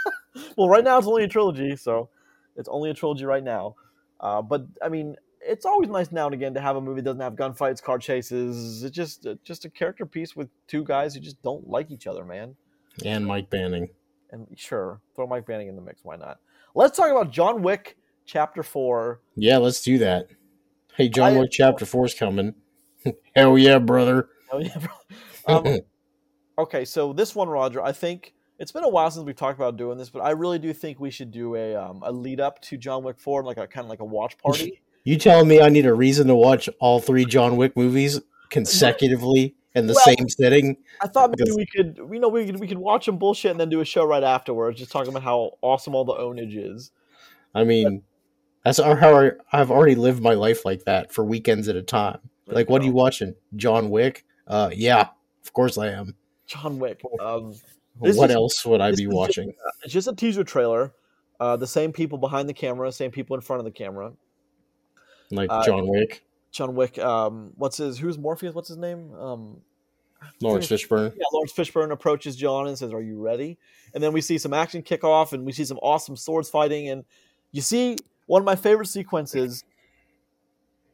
[0.56, 2.10] well, right now it's only a trilogy, so
[2.56, 3.74] it's only a trilogy right now.
[4.20, 7.16] Uh, but I mean, it's always nice now and again to have a movie that
[7.16, 8.82] doesn't have gunfights, car chases.
[8.82, 12.06] It's just uh, just a character piece with two guys who just don't like each
[12.06, 12.54] other, man.
[13.04, 13.88] And Mike Banning.
[14.30, 16.04] And sure, throw Mike Banning in the mix.
[16.04, 16.38] Why not?
[16.74, 19.20] Let's talk about John Wick Chapter Four.
[19.36, 20.28] Yeah, let's do that.
[20.96, 22.54] Hey, John I- Wick Chapter Four is coming.
[23.36, 24.28] Hell yeah, brother.
[24.54, 24.86] Oh yeah.
[25.46, 25.78] um,
[26.58, 29.76] okay, so this one, Roger, I think it's been a while since we've talked about
[29.76, 32.60] doing this, but I really do think we should do a um, a lead up
[32.62, 34.80] to John Wick Four, like a kind of like a watch party.
[35.04, 39.54] you telling me I need a reason to watch all three John Wick movies consecutively
[39.74, 40.76] in the Well- same sitting?
[41.02, 43.50] I thought maybe Because- we could, you know, we could we could watch them bullshit
[43.50, 46.54] and then do a show right afterwards, just talking about how awesome all the ownage
[46.56, 46.90] is.
[47.54, 48.02] I mean,
[48.64, 52.18] that's how I- I've already lived my life like that for weekends at a time.
[52.46, 53.34] There Like, what are you watching?
[53.56, 54.24] John Wick?
[54.46, 55.08] Uh, yeah,
[55.44, 56.14] of course I am.
[56.46, 57.00] John Wick.
[57.20, 57.54] Um,
[58.02, 59.54] This what is- else would I be is just- watching?
[59.82, 60.92] it's just a teaser trailer.
[61.40, 64.12] Uh, the same people behind the camera, same people in front of the camera.
[65.30, 66.98] Like uh, John Wick, John Wick.
[66.98, 67.98] Um, what's his?
[67.98, 68.54] Who's Morpheus?
[68.54, 69.12] What's his name?
[69.14, 69.60] Um,
[70.40, 71.12] Laurence Fishburne.
[71.16, 73.58] yeah, Laurence Fishburne approaches John and says, "Are you ready?"
[73.94, 76.88] And then we see some action kick off, and we see some awesome swords fighting,
[76.88, 77.04] and
[77.52, 79.64] you see one of my favorite sequences.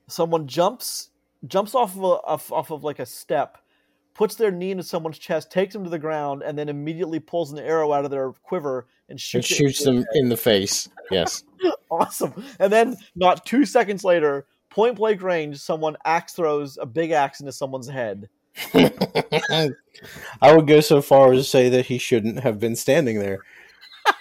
[0.08, 1.09] Someone jumps
[1.46, 3.58] jumps off of a, off, off of like a step,
[4.14, 7.52] puts their knee into someone's chest, takes them to the ground, and then immediately pulls
[7.52, 10.88] an arrow out of their quiver and shoots, it shoots them in the face.
[11.10, 11.44] Yes.
[11.90, 12.44] awesome.
[12.58, 17.40] And then not two seconds later, point blank range, someone axe throws a big axe
[17.40, 18.28] into someone's head.
[18.74, 23.38] I would go so far as to say that he shouldn't have been standing there.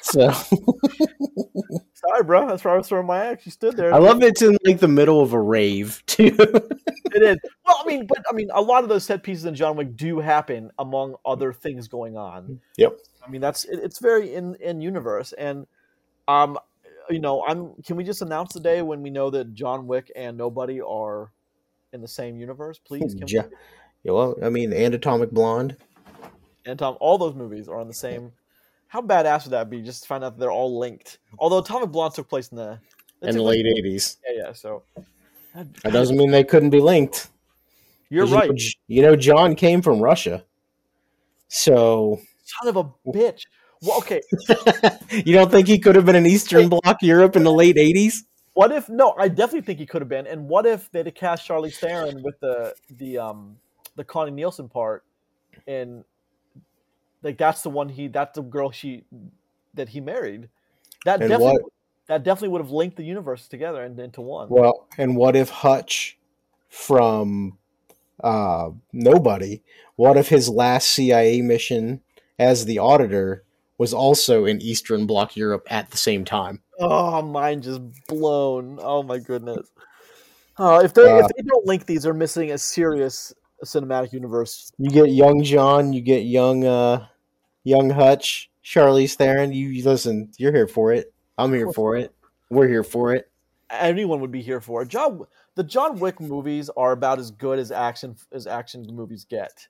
[0.02, 0.32] So
[2.08, 2.48] Sorry, bro.
[2.48, 3.46] That's where I was throwing my axe.
[3.46, 3.94] You stood there.
[3.94, 6.36] I love it's in like the middle of a rave too.
[6.38, 7.38] It is.
[7.66, 9.98] Well, I mean, but I mean, a lot of those set pieces in John Wick
[9.98, 12.62] do happen among other things going on.
[12.78, 13.00] Yep.
[13.26, 15.68] I mean, that's it, it's very in in universe, and
[16.30, 16.58] um,
[17.10, 17.74] you know, I'm.
[17.84, 21.32] Can we just announce the day when we know that John Wick and Nobody are
[21.92, 23.14] in the same universe, please?
[23.14, 23.44] Can Ja-
[24.04, 25.76] Yeah, well, I mean, and Atomic Blonde.
[26.66, 28.32] And Tom, all those movies are on the same.
[28.90, 29.82] How badass would that be?
[29.84, 31.20] Just to find out that they're all linked.
[31.38, 32.80] Although Atomic Blonde took place in the
[33.22, 34.18] in the late '80s.
[34.28, 34.54] Yeah, yeah.
[34.54, 34.82] So
[35.56, 37.30] That doesn't mean they couldn't be linked.
[38.10, 38.50] you're you right.
[38.50, 38.56] know,
[38.88, 40.44] You know, John came from Russia,
[41.48, 43.44] so Son of a bitch.
[43.84, 44.22] Well, okay.
[45.24, 48.24] you don't think he could have been in Eastern Bloc Europe in the late '80s?
[48.54, 49.14] What if no?
[49.20, 50.26] I definitely think he could have been.
[50.26, 53.58] And what if they'd have cast Charlize Theron with the the um
[53.96, 55.06] the Connie Nielsen part,
[55.68, 56.04] and
[57.24, 59.04] like that's the one he that's the girl she
[59.74, 60.50] that he married.
[61.06, 61.74] That And definitely what-
[62.08, 64.50] that definitely would have linked the universe together and into one.
[64.50, 66.18] Well, and what if Hutch
[66.68, 67.60] from
[68.24, 69.62] uh, Nobody?
[69.96, 72.02] What if his last CIA mission
[72.40, 73.44] as the auditor
[73.78, 76.62] was also in Eastern Bloc Europe at the same time.
[76.80, 78.78] Oh, mine just blown.
[78.82, 79.68] Oh my goodness.
[80.58, 83.34] Uh, if they Uh, if they don't link these, they're missing a serious
[83.66, 84.72] cinematic universe.
[84.78, 87.08] You get young John, you get young uh
[87.64, 89.52] young Hutch, Charlize Theron.
[89.52, 91.14] You you- listen, you're here for it.
[91.38, 92.14] I'm here for it.
[92.50, 93.30] We're here for it.
[93.70, 94.88] Anyone would be here for it.
[94.88, 99.68] John, the John Wick movies are about as good as action as action movies get.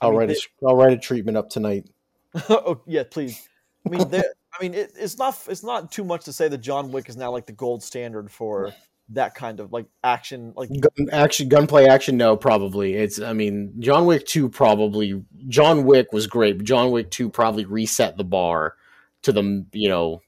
[0.00, 1.88] I I'll mean, write a I'll write a treatment up tonight.
[2.50, 3.48] oh yeah, please.
[3.86, 6.90] I mean, I mean, it, it's not it's not too much to say that John
[6.90, 8.72] Wick is now like the gold standard for
[9.10, 10.52] that kind of like action.
[10.56, 12.16] Like Gun, action, gunplay action.
[12.16, 12.94] No, probably.
[12.94, 13.20] It's.
[13.20, 15.22] I mean, John Wick two probably.
[15.48, 16.58] John Wick was great.
[16.58, 18.74] But John Wick two probably reset the bar
[19.22, 20.22] to the you know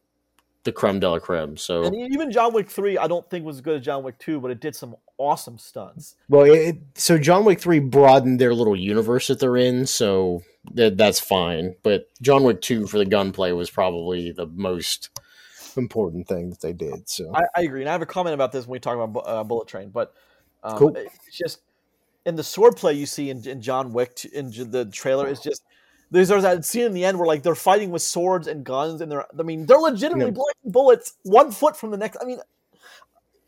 [0.65, 1.57] the creme de la creme.
[1.57, 4.19] So and even John Wick three, I don't think was as good as John Wick
[4.19, 6.15] two, but it did some awesome stunts.
[6.29, 9.87] well, it, so John Wick three broadened their little universe that they're in.
[9.87, 10.43] So
[10.75, 11.75] that that's fine.
[11.83, 15.11] But John Wick two for the gunplay was probably the most
[15.77, 17.09] important thing that they did.
[17.09, 19.23] So I, I agree, and I have a comment about this when we talk about
[19.27, 19.91] uh, Bullet Train.
[19.91, 20.15] But
[20.63, 20.97] um, Cool.
[20.97, 21.61] it's just
[22.25, 25.63] in the swordplay you see in, in John Wick in j- the trailer is just
[26.11, 29.01] there's, there's that scene in the end where like they're fighting with swords and guns,
[29.01, 32.19] and they're I mean they're legitimately blocking bullets one foot from the next.
[32.21, 32.41] I mean.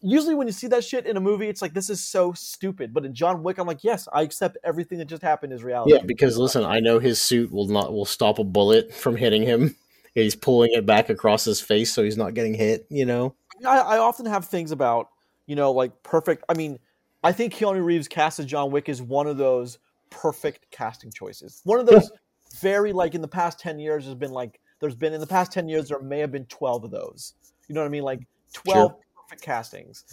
[0.03, 2.95] Usually, when you see that shit in a movie, it's like this is so stupid.
[2.95, 5.93] But in John Wick, I'm like, yes, I accept everything that just happened is reality.
[5.93, 9.43] Yeah, because listen, I know his suit will not will stop a bullet from hitting
[9.43, 9.77] him.
[10.15, 12.87] He's pulling it back across his face so he's not getting hit.
[12.91, 13.35] You know.
[13.67, 15.09] I, I often have things about,
[15.47, 16.45] you know, like perfect.
[16.49, 16.79] I mean,
[17.23, 21.61] I think Keanu Reeves cast as John Wick is one of those perfect casting choices.
[21.65, 22.11] One of those
[22.61, 25.53] very like in the past ten years has been like there's been in the past
[25.53, 27.35] ten years there may have been twelve of those.
[27.69, 28.03] You know what I mean?
[28.03, 28.21] Like
[28.53, 30.05] twelve perfect castings.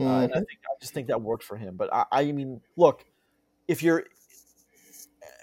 [0.00, 1.76] Uh, and I think I just think that worked for him.
[1.76, 3.04] But I, I mean, look,
[3.68, 4.04] if you're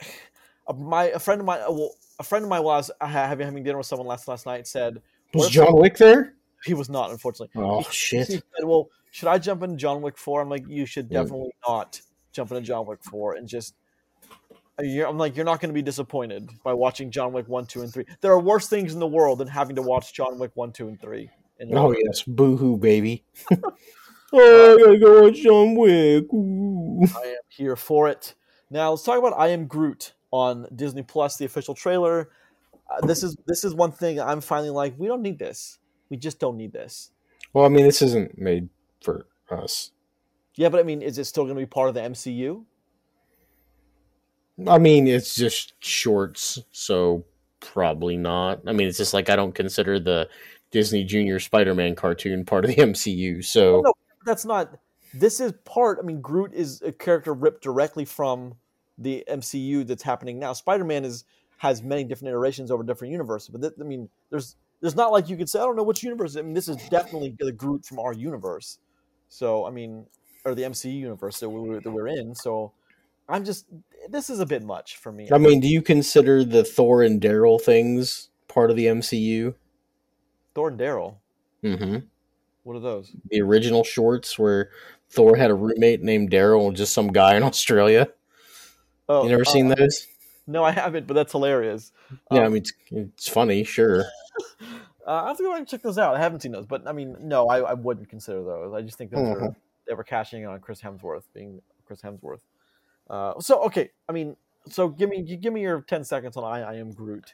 [0.78, 3.88] my a friend of mine, well, a friend of mine was having having dinner with
[3.88, 5.02] someone last last night said
[5.34, 6.34] Was John Wick there?
[6.64, 7.50] he was not unfortunately.
[7.62, 8.28] Oh He- He shit!
[8.28, 10.42] said, "Well, should I jump into John Wick 4?
[10.42, 11.22] I'm like, you should Yeah.
[11.24, 12.00] definitely not
[12.34, 13.74] jump into John Wick 4 and just.
[14.80, 17.66] uh, you're- I'm like, you're not going to be disappointed by watching John Wick 1,
[17.66, 18.06] 2, and 3.
[18.22, 20.88] There are worse things in the world than having to watch John Wick 1, 2,
[20.88, 21.30] and 3.
[21.60, 23.24] And Oh yes, boo hoo, baby.
[24.34, 26.32] oh, I gotta go watch John Wick.
[26.34, 27.04] Ooh.
[27.18, 28.34] I am here for it.
[28.70, 32.30] Now let's talk about I Am Groot on Disney Plus, the official trailer.
[32.90, 35.80] Uh, this is this is one thing I'm finally like, we don't need this.
[36.10, 37.12] We just don't need this.
[37.54, 38.70] Well, I mean, this isn't made
[39.02, 39.92] for us.
[40.56, 42.64] Yeah, but I mean, is it still going to be part of the MCU?
[44.68, 47.26] I mean, it's just shorts, so
[47.60, 48.62] probably not.
[48.68, 50.30] I mean, it's just like I don't consider the
[50.72, 53.44] Disney Junior Spider-Man cartoon part of the MCU.
[53.44, 53.94] So no,
[54.26, 54.78] that's not.
[55.14, 56.00] This is part.
[56.02, 58.56] I mean, Groot is a character ripped directly from
[58.98, 60.54] the MCU that's happening now.
[60.54, 61.26] Spider Man is
[61.58, 65.30] has many different iterations over different universes, but th- I mean, there's there's not like
[65.30, 66.36] you could say I don't know which universe.
[66.36, 68.80] I mean, this is definitely the Groot from our universe.
[69.30, 70.06] So I mean,
[70.44, 72.36] or the MCU universe that, we, that we're in.
[72.36, 72.74] So
[73.30, 73.66] I'm just
[74.10, 75.30] this is a bit much for me.
[75.32, 79.54] I mean, do you consider the Thor and Daryl things part of the MCU?
[80.54, 81.16] Thor and Daryl.
[81.64, 81.98] Mm-hmm.
[82.64, 83.12] What are those?
[83.30, 84.70] The original shorts where
[85.10, 88.08] Thor had a roommate named Daryl, just some guy in Australia.
[89.12, 90.08] Oh, You never uh, seen those?
[90.48, 91.92] No, I haven't, but that's hilarious.
[92.32, 94.06] Yeah, I Um, mean, it's, it's funny, sure.
[95.08, 96.16] Uh, I have to go and check those out.
[96.16, 98.72] I haven't seen those, but I mean, no, I, I wouldn't consider those.
[98.72, 99.56] I just think those are Mhm.
[99.88, 102.42] they were cashing in on Chris Hemsworth being Chris Hemsworth.
[103.10, 104.38] Uh, so okay, I mean,
[104.70, 107.34] so give me give me your ten seconds on I, I am Groot.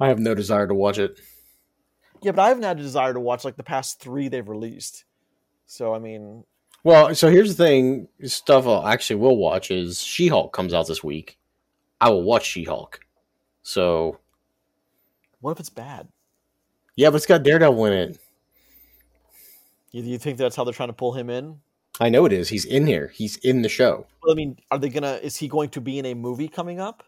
[0.00, 1.20] I have no desire to watch it.
[2.22, 5.04] Yeah, but I haven't had a desire to watch like the past three they've released.
[5.66, 6.44] So I mean,
[6.84, 11.04] Well, so here's the thing: stuff I actually will watch is She-Hulk comes out this
[11.04, 11.38] week.
[12.00, 13.00] I will watch She-Hulk.
[13.62, 14.18] So
[15.40, 16.08] what if it's bad?
[16.96, 18.18] yeah, but it's got Daredevil in it.
[19.92, 21.60] You, you think that's how they're trying to pull him in?
[22.00, 22.48] I know it is.
[22.48, 23.12] He's in here.
[23.14, 24.06] He's in the show.
[24.22, 25.20] Well, I mean, are they gonna?
[25.22, 27.04] Is he going to be in a movie coming up?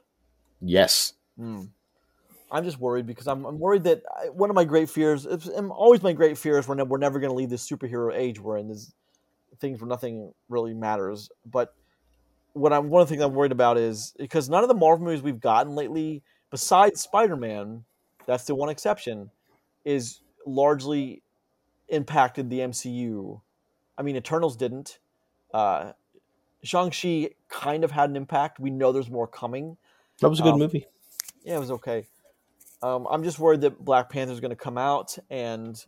[0.60, 1.14] Yes.
[1.36, 1.64] Hmm.
[2.50, 5.46] I'm just worried because I'm, I'm worried that I, one of my great fears, it's,
[5.46, 8.14] and always my great fear is we're, ne- we're never going to leave this superhero
[8.14, 8.68] age we're in.
[8.68, 8.92] This
[9.64, 11.30] things where nothing really matters.
[11.46, 11.74] But
[12.52, 15.04] what I'm one of the things I'm worried about is because none of the Marvel
[15.04, 17.84] movies we've gotten lately, besides Spider-Man,
[18.26, 19.30] that's the one exception,
[19.84, 21.22] is largely
[21.88, 23.40] impacted the MCU.
[23.98, 24.98] I mean, Eternals didn't.
[25.52, 25.92] Uh,
[26.62, 28.58] Shang-Chi kind of had an impact.
[28.58, 29.76] We know there's more coming
[30.20, 30.86] That was a good Um, movie.
[31.44, 32.06] yeah, it was okay.
[32.82, 35.82] Um, I'm just worried that Black Panther is going to come out and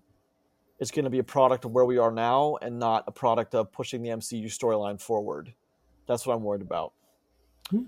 [0.78, 3.54] it's going to be a product of where we are now and not a product
[3.54, 5.52] of pushing the MCU storyline forward.
[6.06, 6.92] That's what I'm worried about.
[7.70, 7.84] Hmm.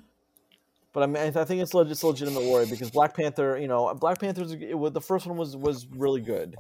[0.92, 3.68] but I mean, I think it's legit, it's a legitimate worry because Black Panther, you
[3.68, 6.57] know, Black Panther's it, was- the first one was was really good,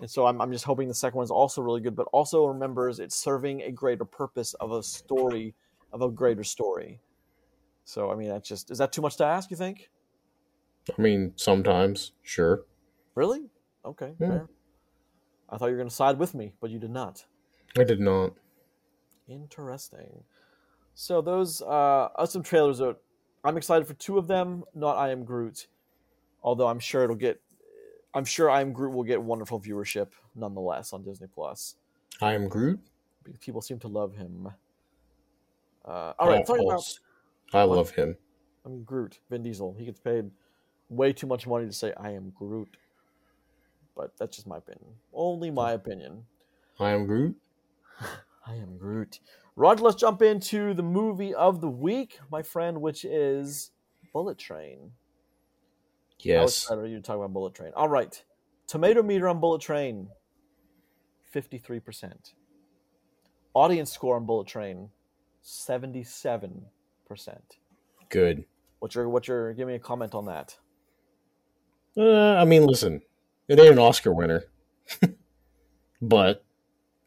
[0.00, 2.44] and so I'm I'm just hoping the second one is also really good, but also
[2.46, 5.54] remembers it's serving a greater purpose of a story
[5.92, 7.00] of a greater story.
[7.84, 9.50] So I mean, that's just is that too much to ask?
[9.50, 9.88] You think?
[10.98, 12.64] I mean, sometimes, sure.
[13.14, 13.48] Really?
[13.86, 14.28] Okay, Yeah.
[14.28, 14.48] fair.
[15.50, 17.24] I thought you were going to side with me, but you did not.
[17.78, 18.32] I did not.
[19.28, 20.24] Interesting.
[20.94, 22.80] So those uh, are some trailers.
[22.80, 22.96] Are,
[23.44, 24.64] I'm excited for two of them.
[24.74, 25.66] Not I Am Groot,
[26.42, 27.40] although I'm sure it'll get.
[28.12, 31.76] I'm sure I Am Groot will get wonderful viewership nonetheless on Disney Plus.
[32.20, 32.80] I am Groot.
[33.40, 34.48] People seem to love him.
[35.84, 36.84] Uh, all right, talking about
[37.52, 38.16] I love him.
[38.64, 39.74] I'm Groot, Vin Diesel.
[39.78, 40.30] He gets paid
[40.88, 42.76] way too much money to say I am Groot,
[44.00, 44.94] but that's just my opinion.
[45.12, 46.24] Only my opinion.
[46.78, 47.36] I am Groot.
[48.46, 49.20] I am Groot.
[49.56, 53.72] Roger, let's jump into the movie of the week, my friend, which is
[54.14, 54.92] Bullet Train.
[56.24, 56.62] How Yes.
[56.62, 57.72] excited are you to talk about Bullet Train?
[57.76, 58.24] All right.
[58.66, 60.08] Tomato meter on Bullet Train,
[61.34, 62.32] 53%.
[63.52, 64.88] Audience score on Bullet Train,
[65.44, 66.62] 77%.
[68.08, 68.44] Good.
[68.78, 70.56] What's your, what's your, give me a comment on that.
[71.96, 73.02] Uh, I mean, listen,
[73.50, 74.44] it ain't an Oscar winner,
[76.02, 76.44] but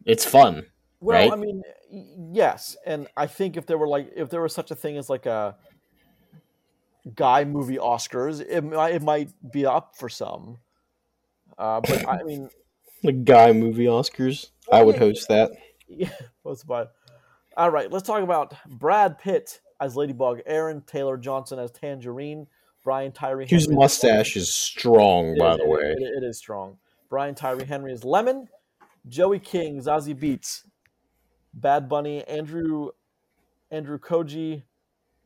[0.06, 0.66] it's fun.
[1.00, 1.32] Well, Right?
[1.32, 1.64] I mean,
[2.32, 5.10] yes, and I think if there were like if there was such a thing as
[5.10, 5.56] like a
[7.16, 10.58] guy movie Oscars, it might, it might be up for some.
[11.58, 12.50] Uh, but I mean,
[13.04, 14.52] The guy movie Oscars.
[14.72, 15.52] I would host that.
[15.88, 16.10] yeah,
[16.44, 16.92] what's about?
[17.56, 22.48] All right, let's talk about Brad Pitt as Ladybug, Aaron Taylor Johnson as Tangerine,
[22.84, 23.46] Brian Tyree.
[23.48, 25.96] His Henry mustache is strong, It by is- the way.
[25.98, 26.78] it- it is strong.
[27.10, 28.50] Brian Tyree Henry is Lemon.
[29.08, 30.66] Joey King, Zazie Beetz,
[31.54, 32.90] Bad Bunny, Andrew
[33.72, 34.64] Andrew Koji,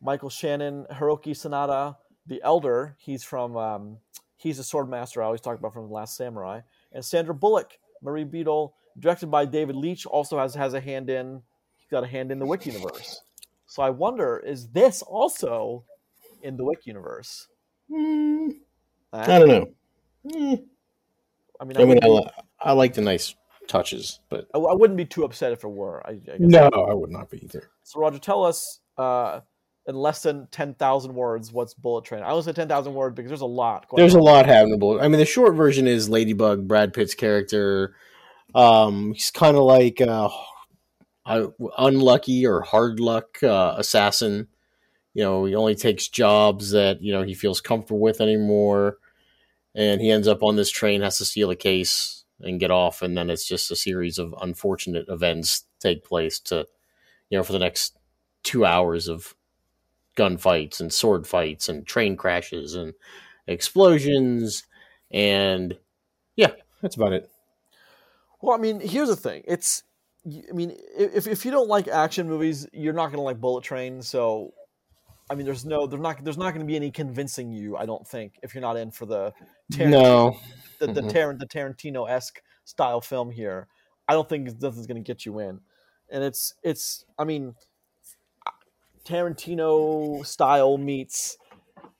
[0.02, 2.96] Michael Shannon, Hiroki Sanada, the Elder.
[3.00, 3.98] He's from um,
[4.38, 7.78] he's a sword master I always talk about from The Last Samurai, and Sandra Bullock,
[8.02, 11.43] Marie Beetle, directed by David Leitch, also has has a hand in.
[11.78, 13.22] He's got a hand in the Wick universe.
[13.65, 15.84] So I wonder, is this also
[16.41, 17.47] in the Wick universe?
[17.91, 18.52] Mm,
[19.13, 19.67] Uh, I don't know.
[20.26, 20.63] Mm.
[21.60, 23.36] I mean, I mean, I, li- I like the nice
[23.67, 26.06] touches, but I, I wouldn't be too upset if it were.
[26.06, 26.36] I, I guess.
[26.39, 27.69] no, I would not be either.
[27.84, 29.39] So Roger, tell us uh,
[29.88, 32.21] in less than ten thousand words what's Bullet Train.
[32.23, 33.88] I only said ten thousand words because there's a lot.
[33.89, 34.78] Going There's a lot happening.
[34.80, 35.02] Bullet.
[35.02, 37.95] I mean, the short version is Ladybug, Brad Pitt's character.
[38.54, 40.30] Um, he's kind of like uh,
[41.26, 41.47] a
[41.78, 44.47] unlucky or hard luck uh, assassin.
[45.17, 48.99] You know, he only takes jobs that you know he feels comfortable with anymore,
[49.73, 53.01] and he ends up on this train, has to steal a case and get off,
[53.01, 56.67] and then it's just a series of unfortunate events take place to,
[57.32, 57.97] you know, for the next
[58.43, 59.34] two hours of
[60.15, 62.93] gunfights and sword fights and train crashes and
[63.47, 64.65] explosions.
[65.10, 65.75] And
[66.36, 66.51] yeah.
[66.84, 67.27] That's about it.
[68.39, 69.43] Well, I mean, here's the thing.
[69.47, 69.82] It's,
[70.27, 74.03] I mean, if if you don't like action movies, you're not gonna like Bullet Train.
[74.03, 74.53] So,
[75.29, 77.75] I mean, there's no, there's not, there's not gonna be any convincing you.
[77.77, 79.33] I don't think if you're not in for the
[79.73, 80.39] Tarant- no
[80.79, 81.11] the the, Mhm.
[81.11, 83.67] Tarant, the Tarantino esque style film here.
[84.07, 85.59] I don't think nothing's going to get you in,
[86.09, 87.03] and it's it's.
[87.19, 87.55] I mean,
[89.03, 91.37] Tarantino style meets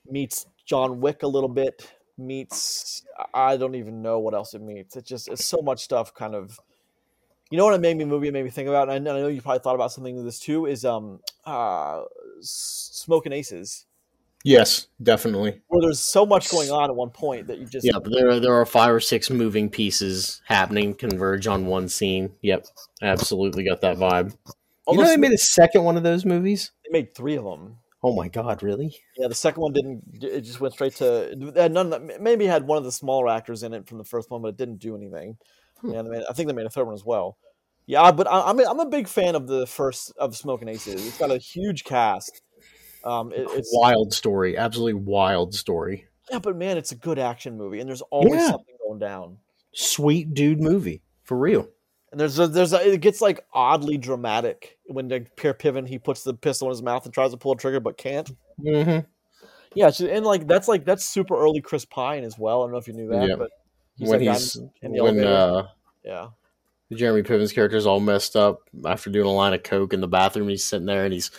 [0.06, 3.04] meets John Wick a little bit meets.
[3.34, 4.96] I don't even know what else it meets.
[4.96, 6.14] It's just it's so much stuff.
[6.14, 6.58] Kind of.
[7.50, 9.28] You know what it made me movie it made me think about, and I know
[9.28, 10.66] you probably thought about something this too.
[10.66, 12.02] Is um uh
[12.40, 13.86] Smoking Aces,
[14.44, 17.98] yes definitely where there's so much going on at one point that you just yeah
[18.04, 22.66] there are, there are five or six moving pieces happening converge on one scene yep
[23.02, 24.34] absolutely got that vibe
[24.88, 27.76] you know they made a second one of those movies they made three of them.
[28.04, 30.02] oh my god really Yeah, the second one didn't.
[30.22, 31.68] It just went straight to.
[31.68, 32.12] None.
[32.20, 34.56] Maybe had one of the smaller actors in it from the first one, but it
[34.56, 35.36] didn't do anything.
[35.80, 35.90] Hmm.
[35.92, 37.38] Yeah, they made, I think they made a third one as well.
[37.86, 41.06] Yeah, but I, I'm a, I'm a big fan of the first of Smoking Aces.
[41.06, 42.42] It's got a huge cast.
[43.04, 47.56] Um, it, it's wild story absolutely wild story yeah, but man, it's a good action
[47.56, 48.48] movie, and there's always Yeah.
[48.50, 49.38] something going down.
[49.72, 51.68] sweet dude movie for real
[52.10, 55.98] And there's a, there's a, it gets like oddly dramatic when the Pierre Piven he
[55.98, 58.30] puts the pistol in his mouth and tries to pull a trigger but can't.
[58.60, 59.06] mm-hmm.
[59.74, 62.62] Yeah, and like that's like that's super early Chris Pine as well.
[62.62, 63.36] I don't know if you knew that, Yeah.
[63.36, 63.50] but
[63.98, 65.68] he's when guy he's in the when uh
[66.04, 66.28] yeah.
[66.90, 70.48] Jeremy Piven's character's all messed up after doing a line of coke in the bathroom.
[70.48, 71.30] He's sitting there and he's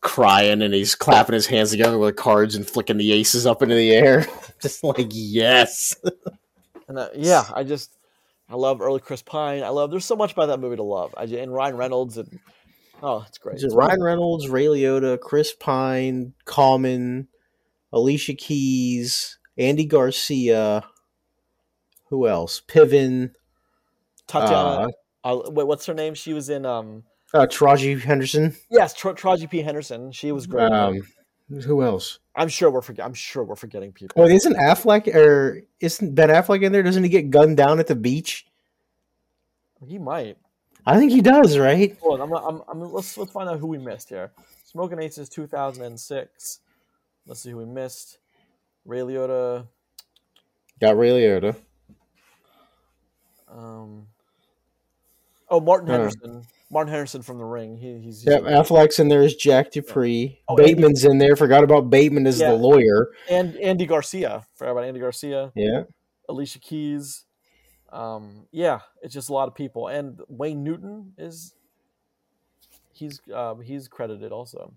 [0.00, 3.74] crying and he's clapping his hands together with cards and flicking the aces up into
[3.74, 4.26] the air.
[4.62, 5.94] Just like yes,
[6.88, 7.96] And uh, yeah, I just
[8.48, 9.62] I love early Chris Pine.
[9.62, 11.14] I love there's so much about that movie to love.
[11.16, 12.38] I and Ryan Reynolds and
[13.02, 13.56] Oh, it's great.
[13.56, 17.28] Is it Ryan Reynolds, Ray Liotta, Chris Pine, Common,
[17.92, 20.84] Alicia Keys, Andy Garcia.
[22.14, 22.60] Who else?
[22.68, 23.32] Piven.
[24.28, 24.90] Tatiana.
[25.24, 26.14] Uh, wait, what's her name?
[26.14, 26.64] She was in.
[26.64, 27.02] um
[27.34, 28.54] uh, Taraji Henderson.
[28.70, 30.12] Yes, Tra- Taraji P Henderson.
[30.12, 30.70] She was great.
[30.70, 31.02] Um,
[31.48, 32.20] who else?
[32.36, 34.22] I'm sure we're forget- I'm sure we're forgetting people.
[34.22, 36.84] Oh, isn't Affleck or isn't Ben Affleck in there?
[36.84, 38.46] Doesn't he get gunned down at the beach?
[39.84, 40.36] He might.
[40.86, 41.98] I think he does, right?
[42.00, 44.30] Hold on, I'm, I'm, I'm, let's let's find out who we missed here.
[44.66, 46.60] Smoking Aces 2006.
[47.26, 48.18] Let's see who we missed.
[48.84, 49.66] Ray Liotta.
[50.80, 51.56] Got Ray Liotta.
[53.54, 54.06] Um.
[55.48, 55.92] Oh, Martin Uh.
[55.98, 56.42] Henderson.
[56.70, 57.76] Martin Henderson from The Ring.
[57.76, 60.40] He, he's, he's Yep, Affleck's in there as Jack Dupree.
[60.48, 61.36] Oh, Bateman's in there.
[61.36, 62.50] Forgot about Bateman as Yeah.
[62.50, 63.10] the lawyer.
[63.30, 64.44] and Andy Garcia.
[64.56, 65.52] Forgot about Andy Garcia.
[65.54, 65.84] Yeah.
[66.28, 67.24] Alicia Keys.
[67.92, 71.54] Um, yeah, it's just a lot of people, and Wayne Newton is
[72.92, 74.72] he's uh, he's credited also.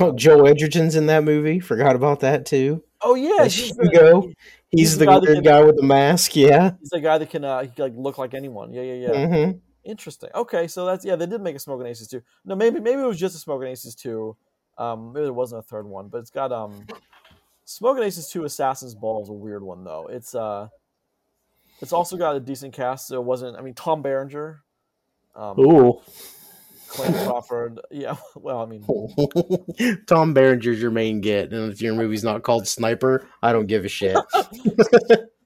[0.00, 1.60] Oh, Joel Edgerton's in that movie.
[1.60, 2.82] Forgot about that too.
[3.02, 4.22] Oh yeah, he's Hugo.
[4.22, 4.34] the,
[4.70, 6.34] He's, He's the the guy weird can- guy with the mask.
[6.34, 6.70] Yeah.
[6.80, 8.72] he's the guy that can uh, he can, like look like anyone.
[8.72, 9.26] Yeah, yeah, yeah.
[9.46, 9.50] hmm
[9.84, 10.30] Interesting.
[10.34, 12.22] Okay, so that's yeah, they did make a Smoking Aces too.
[12.44, 14.36] No, maybe maybe it was just a Smoking Aces two.
[14.78, 16.86] Um, maybe there wasn't a third one, but it's got um,
[17.64, 20.06] Smoking Aces two Assassin's Ball is a weird one though.
[20.06, 20.68] It's uh,
[21.80, 23.08] it's also got a decent cast.
[23.08, 23.58] So it wasn't.
[23.58, 24.62] I mean, Tom Berenger,
[25.34, 26.00] um, Ooh.
[26.92, 27.80] Clayton Crawford.
[27.90, 28.16] Yeah.
[28.36, 28.82] Well, I mean,
[30.06, 33.84] Tom Berenger's your main get, and if your movie's not called Sniper, I don't give
[33.84, 34.16] a shit.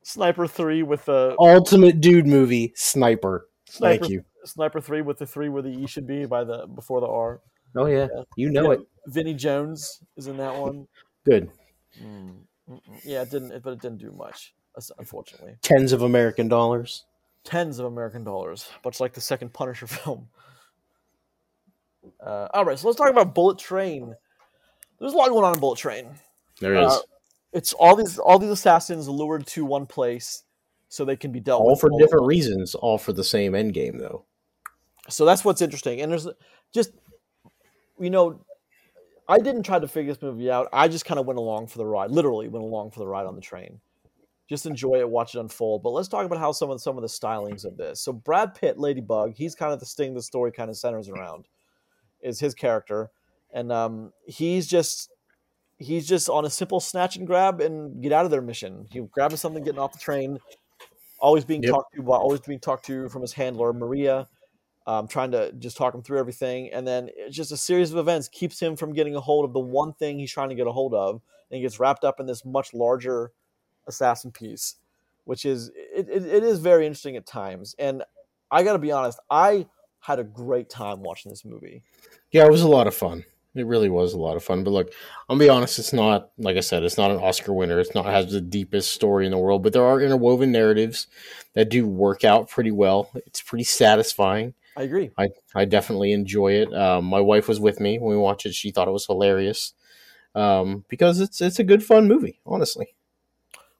[0.03, 3.49] Sniper three with the Ultimate dude movie, Sniper.
[3.69, 4.25] Sniper, Thank you.
[4.45, 7.41] Sniper three with the three where the E should be by the before the R.
[7.75, 8.87] Oh yeah, you know Yeah, it.
[9.09, 10.87] Vinnie Jones is in that one.
[11.27, 11.51] Good.
[12.03, 12.37] Mm.
[13.05, 14.55] Yeah, it didn't, but it didn't do much,
[14.99, 15.57] unfortunately.
[15.63, 17.05] Tens of American dollars.
[17.45, 20.29] Tens of American dollars, much like the second Punisher film.
[22.25, 24.15] Uh, all right, so let's talk about Bullet Train.
[24.99, 26.09] There's a lot going on in Bullet Train.
[26.61, 26.93] There is.
[26.93, 26.99] Uh,
[27.53, 30.43] It's all these all these assassins lured to one place
[30.89, 33.73] so they can be dealt all for all- different reasons, all for the same end
[33.75, 34.25] game though.
[35.09, 36.27] so that's what's interesting and there's
[36.73, 36.91] just
[38.01, 38.41] you know
[39.29, 41.79] i didn't try to figure this movie out i just kind of went along for
[41.79, 43.81] the ride literally went along for the ride on the train
[44.49, 47.03] just enjoy it watch it unfold but let's talk about how some of some of
[47.03, 50.51] the stylings of this so brad pitt ladybug he's kind of the sting the story
[50.53, 51.47] kind of centers around
[52.27, 53.11] is his character
[53.53, 55.11] and um, he's just
[55.79, 59.01] he's just on a simple snatch and grab and get out of their mission he
[59.11, 60.39] grabs something getting off the train
[61.19, 61.73] always being Yep.
[61.73, 64.27] talked to by always being talked to from his handler maria
[64.87, 66.73] um, trying to just talk him through everything.
[66.73, 69.53] And then it's just a series of events keeps him from getting a hold of
[69.53, 71.21] the one thing he's trying to get a hold of.
[71.51, 73.33] And he gets wrapped up in this much larger
[73.89, 74.77] assassin piece,
[75.25, 77.75] which is, it, it, it is very interesting at times.
[77.79, 78.05] And
[78.51, 79.67] I got to be honest, I
[80.07, 81.83] had a great time watching this movie.
[82.31, 83.25] Yeah, it was a lot of fun.
[83.57, 84.63] It really was a lot of fun.
[84.63, 84.93] But look,
[85.29, 87.81] I'll be honest, it's not like I said, it's not an Oscar winner.
[87.81, 91.09] It's not has the deepest story in the world, but there are interwoven narratives
[91.55, 93.11] that do work out pretty well.
[93.27, 94.55] It's pretty satisfying.
[94.77, 95.11] I agree.
[95.19, 96.73] I, I definitely enjoy it.
[96.73, 98.55] Um, my wife was with me when we watched it.
[98.55, 99.73] She thought it was hilarious
[100.37, 102.39] um, because it's it's a good fun movie.
[102.47, 102.95] Honestly,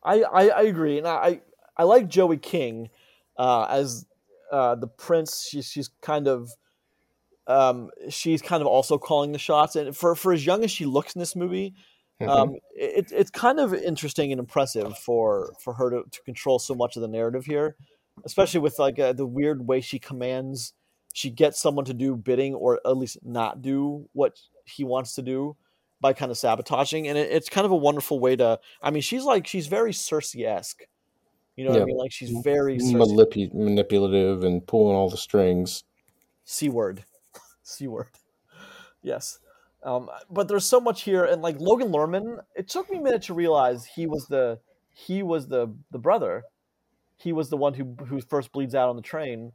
[0.03, 1.43] I, I, I agree, and I
[1.77, 2.91] I like Joey King
[3.37, 4.07] uh, as
[4.53, 5.47] uh, the prince.
[5.49, 6.51] She's she's kind of
[7.47, 10.85] um, she's kind of also calling the shots, and for for as young as she
[10.85, 11.75] looks in this movie,
[12.21, 12.29] Mhm.
[12.29, 16.75] um, it, it's kind of interesting and impressive for for her to, to control so
[16.75, 17.77] much of the narrative here,
[18.25, 20.73] especially with like uh, the weird way she commands.
[21.13, 25.23] She gets someone to do bidding, or at least not do what he wants to
[25.23, 25.57] do
[26.01, 28.59] by kind of sabotaging, and it, it's kind of a wonderful way to.
[28.83, 30.83] I mean, she's like she's very Cersei esque.
[31.57, 31.97] You know what I mean?
[31.97, 32.79] Like she's very.
[33.55, 35.85] Manipulative and pulling all the strings.
[36.45, 37.05] C word.
[37.63, 38.09] C word.
[39.03, 39.39] Yes.
[39.83, 43.23] Um, but there's so much here, and like Logan Lerman, it took me a minute
[43.23, 44.59] to realize he was the
[44.93, 46.43] he was the the brother.
[47.17, 49.53] He was the one who who first bleeds out on the train.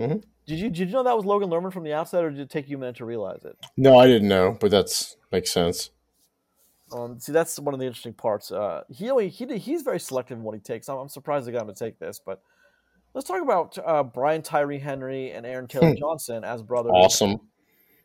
[0.00, 0.24] Mhm.
[0.46, 2.50] Did you did you know that was Logan Lerman from the outset, or did it
[2.50, 3.56] take you a minute to realize it?
[3.76, 5.90] No, I didn't know, but that's makes sense.
[6.92, 8.52] Um, see, that's one of the interesting parts.
[8.52, 10.88] Uh, he only, he he's very selective in what he takes.
[10.88, 12.40] I'm, I'm surprised they got him to take this, but
[13.14, 15.98] let's talk about uh, Brian Tyree Henry and Aaron Taylor Hmm.
[15.98, 16.92] Johnson as brothers.
[16.94, 17.40] Awesome.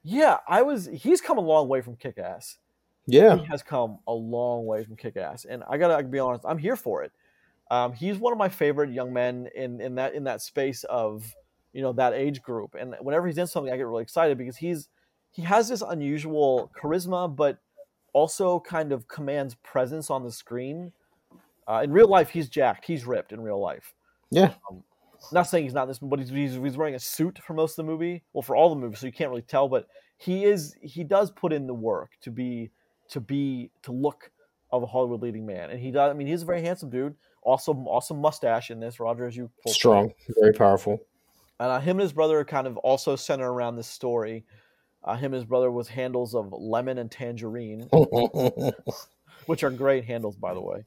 [0.04, 0.90] Yeah, I was.
[0.92, 2.58] He's come a long way from Kick Ass.
[3.06, 3.38] Yeah.
[3.38, 6.58] He has come a long way from Kick Ass, and I gotta be honest, I'm
[6.58, 7.12] here for it.
[7.70, 11.32] Um, he's one of my favorite young men in in that in that space of
[11.72, 14.58] you know that age group, and whenever he's in something, I get really excited because
[14.58, 14.90] he's
[15.32, 17.60] he has this unusual charisma, but
[18.14, 20.92] also kind of commands presence on the screen.
[21.68, 22.86] Uh, in real life, he's jacked.
[22.86, 23.94] He's ripped in real life.
[24.30, 24.54] Yeah.
[25.32, 27.86] not saying he's not this, but he's, he's he's wearing a suit for most of
[27.86, 28.24] the movie.
[28.34, 29.68] Well, for all the movies, so you can't really tell.
[29.70, 29.88] But
[30.18, 32.72] he is he does put in the work to be
[33.10, 34.32] to be to look
[34.72, 36.10] of a Hollywood leading man, and he does.
[36.10, 37.16] I mean, he's a very handsome dude.
[37.44, 39.00] Awesome, awesome mustache in this.
[39.00, 41.02] Roger, as you Strong, very powerful.
[41.60, 44.46] and uh, him and his brother are kind of also center around this story.
[45.04, 47.90] Uh, him and his brother was handles of lemon and tangerine,
[49.48, 50.86] which are great handles, by the way.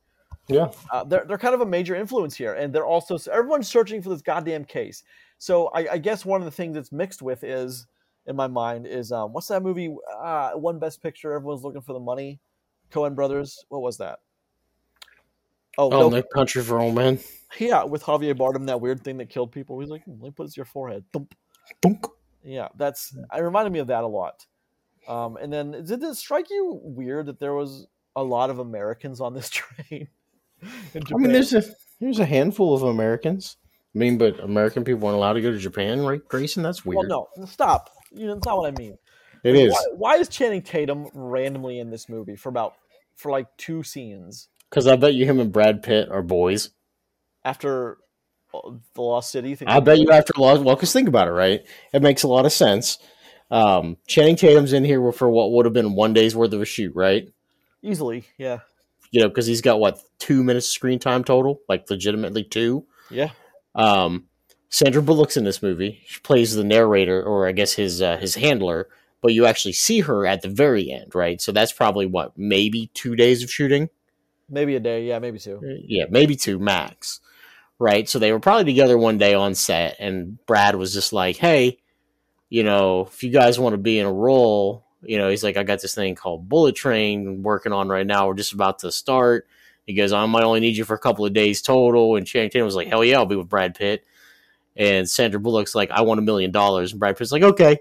[0.49, 0.71] yeah.
[0.93, 4.11] Uh, they're they're kind of a major influence here, and they're also everyone's searching for
[4.11, 5.03] this goddamn case.
[5.39, 7.87] So I, I guess one of the things that's mixed with is,
[8.27, 9.95] in my mind, is um, what's that movie?
[10.17, 11.33] Uh, one Best Picture.
[11.33, 12.39] Everyone's looking for the money.
[12.93, 13.65] Coen Brothers.
[13.69, 14.21] What was that?
[15.77, 17.19] Oh, Oh, no, country for old men.
[17.59, 19.81] yeah, with Javier Bardem, that weird thing that killed people.
[19.81, 21.05] He's like, "Hmm, let me put this to your forehead.
[21.13, 21.35] Thump.
[22.45, 23.17] Yeah, that's.
[23.37, 24.47] It reminded me of that a lot.
[25.09, 27.87] Um, and then did it strike you weird that there was
[28.17, 30.09] a lot of Americans on this train?
[30.63, 31.63] I mean, there's a
[32.01, 33.57] there's a handful of Americans.
[33.95, 36.63] I mean, but American people aren't allowed to go to Japan, right, Grayson?
[36.63, 37.09] That's weird.
[37.09, 37.91] Well, no, stop.
[38.11, 38.99] You know, that's not what I mean.
[39.45, 42.75] It is Why, why is Channing Tatum randomly in this movie for about
[43.15, 46.71] for like two scenes because I bet you him and Brad Pitt are boys.
[47.45, 47.99] after
[48.95, 49.57] the Lost City?
[49.67, 50.63] I bet you after Lost.
[50.63, 51.61] Well, because think about it, right?
[51.93, 52.99] It makes a lot of sense.
[53.51, 56.65] Um, Channing Tatum's in here for what would have been one day's worth of a
[56.65, 57.29] shoot, right?
[57.83, 58.61] easily, yeah,
[59.11, 62.87] You know, because he's got what two minutes screen time total, like legitimately two.
[63.11, 63.31] yeah.
[63.75, 64.25] Um,
[64.71, 66.01] Sandra Bullock's in this movie.
[66.07, 68.89] She plays the narrator, or I guess his uh, his handler.
[69.21, 71.41] But you actually see her at the very end, right?
[71.41, 73.89] So that's probably what maybe two days of shooting.
[74.51, 75.61] Maybe a day, yeah, maybe two.
[75.87, 77.21] Yeah, maybe two max.
[77.79, 78.09] Right?
[78.09, 81.79] So they were probably together one day on set, and Brad was just like, hey,
[82.49, 85.57] you know, if you guys want to be in a role, you know, he's like,
[85.57, 88.29] I got this thing called Bullet Train working on right now.
[88.29, 89.47] We're just about to start.
[89.87, 92.17] He goes, I might only need you for a couple of days total.
[92.17, 94.05] And Channing Tatum was like, hell yeah, I'll be with Brad Pitt.
[94.77, 96.93] And Sandra Bullock's like, I want a million dollars.
[96.93, 97.79] And Brad Pitt's like, okay.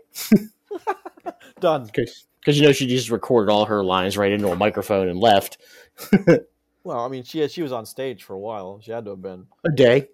[1.60, 1.86] Done.
[1.86, 2.26] Because,
[2.60, 5.58] you know, she just recorded all her lines right into a microphone and left
[6.84, 8.80] Well, I mean, she she was on stage for a while.
[8.82, 9.48] She had to have been.
[9.64, 10.10] a day.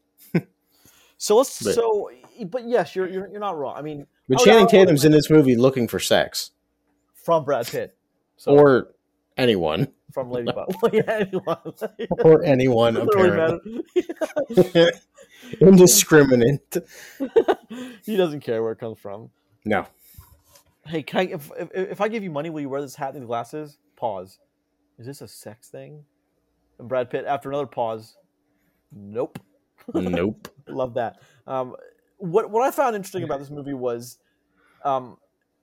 [1.17, 1.61] So let's.
[1.61, 2.09] But- so,
[2.45, 3.75] but yes, you're you're, you're not wrong.
[3.77, 6.51] I mean, But Oh, Channing oh, no, Tatum's in this movie looking for sex.
[7.13, 7.97] from Brad Pitt,
[8.37, 8.89] so or
[9.35, 9.87] anyone.
[10.13, 10.71] from Ladybug.
[10.81, 11.73] Well, yeah, anyone.
[12.23, 13.83] Or anyone, apparently.
[15.61, 16.77] Indiscriminate.
[18.05, 19.29] he doesn't care where it comes from.
[19.65, 19.85] No.
[20.85, 21.23] Hey, can I?
[21.33, 23.77] If, if if I give you money, will you wear this hat and glasses?
[23.95, 24.39] Pause.
[24.97, 26.05] Is this a sex thing?
[26.79, 28.15] And Brad Pitt, after another pause,
[28.91, 29.37] nope.
[29.93, 30.47] Nope.
[30.67, 31.21] Love that.
[31.47, 31.75] Um,
[32.17, 34.17] what what I found interesting about this movie was,
[34.83, 35.17] um,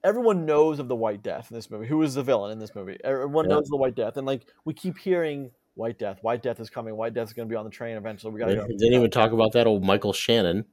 [0.05, 1.87] everyone knows of the White Death in this movie.
[1.87, 2.99] Who is the villain in this movie?
[3.05, 3.57] Everyone Yeah.
[3.57, 6.19] knows the White Death, and like we keep hearing White Death.
[6.23, 6.97] White Death is coming.
[6.97, 8.33] White Death is going to be on the train eventually.
[8.33, 8.67] We got to go.
[8.67, 10.64] Didn't even talk about that old Michael Shannon.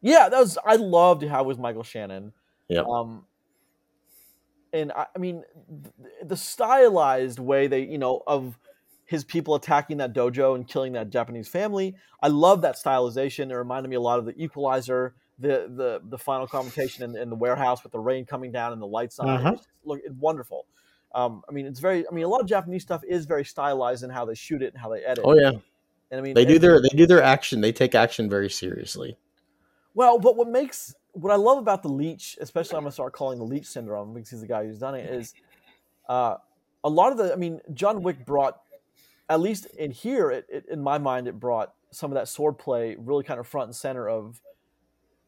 [0.00, 0.58] Yeah, that was.
[0.64, 2.32] I loved how it was Michael Shannon.
[2.68, 2.86] Yep.
[2.86, 3.26] Um,
[4.72, 8.58] and I, I mean, th- the stylized way they, you know, of
[9.10, 11.96] his people attacking that dojo and killing that Japanese family.
[12.22, 13.50] I love that stylization.
[13.50, 17.28] It reminded me a lot of the Equalizer, the the the final confrontation in, in
[17.28, 19.28] the warehouse with the rain coming down and the lights on.
[19.28, 19.52] Uh-huh.
[19.54, 20.66] It look, it's wonderful.
[21.12, 22.06] Um, I mean, it's very.
[22.06, 24.72] I mean, a lot of Japanese stuff is very stylized in how they shoot it
[24.72, 25.24] and how they edit.
[25.26, 25.50] Oh yeah.
[26.12, 27.60] and I mean, They do their they do their action.
[27.60, 29.16] They take action very seriously.
[29.94, 33.40] Well, but what makes what I love about the Leitch, especially I'm gonna start calling
[33.40, 35.34] the Leitch syndrome because he's the guy who's done it, is
[36.08, 36.36] uh,
[36.84, 37.32] a lot of the.
[37.32, 38.60] I mean, John Wick brought,
[39.30, 42.58] at least in here, it, it, in my mind, it brought some of that sword
[42.58, 44.40] play really kind of front and center of.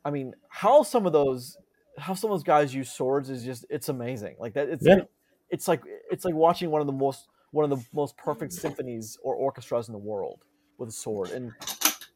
[0.05, 1.57] I mean, how some of those,
[1.96, 4.36] how some of those guys use swords is just it's amazing.
[4.38, 5.03] Like that, it's Yeah.
[5.48, 9.16] it's like it's like watching one of the most one of the most perfect symphonies
[9.22, 10.40] or orchestras in the world
[10.78, 11.53] with a sword, and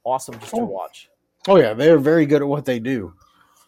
[0.05, 0.65] awesome just to Oh.
[0.65, 1.09] watch.
[1.49, 3.15] Oh yeah, they are very good at what they do,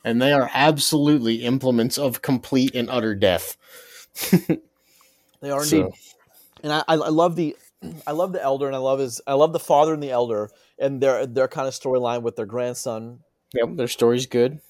[0.04, 3.56] and they are absolutely implements of complete and utter death.
[5.40, 5.92] They are So- indeed.
[6.64, 7.56] and I, I I love the
[8.06, 10.50] I love the elder and I love his I love the father and the elder
[10.78, 13.20] and their their kind of storyline with their grandson.
[13.54, 14.60] Yep, their story's good.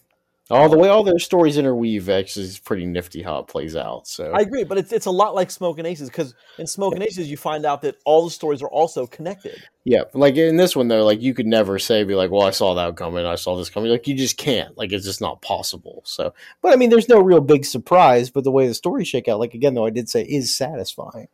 [0.50, 2.08] All the way, all their stories interweave.
[2.08, 4.08] Actually, is pretty nifty how it plays out.
[4.08, 6.94] So I agree, but it's it's a lot like Smoke and Aces because in Smoke
[6.94, 9.62] and Aces you find out that all the stories are also connected.
[9.84, 12.50] Yeah, like in this one though, like you could never say be like, "Well, I
[12.50, 14.76] saw that coming, I saw this coming." Like you just can't.
[14.78, 16.02] Like it's just not possible.
[16.06, 16.32] So,
[16.62, 18.30] but I mean, there's no real big surprise.
[18.30, 21.28] But the way the stories shake out, like again, though, I did say is satisfying.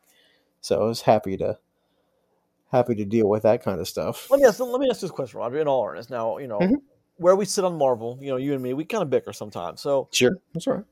[0.60, 1.58] So I was happy to
[2.74, 4.30] happy to deal with that kind of stuff.
[4.30, 5.58] Let me ask let me ask this question, Roger.
[5.58, 6.76] In all earnest, now you know Mhm.
[7.16, 8.18] where we sit on Marvel.
[8.20, 9.80] You know, you and me, we kind of bicker sometimes.
[9.80, 10.84] So Sure, that's right.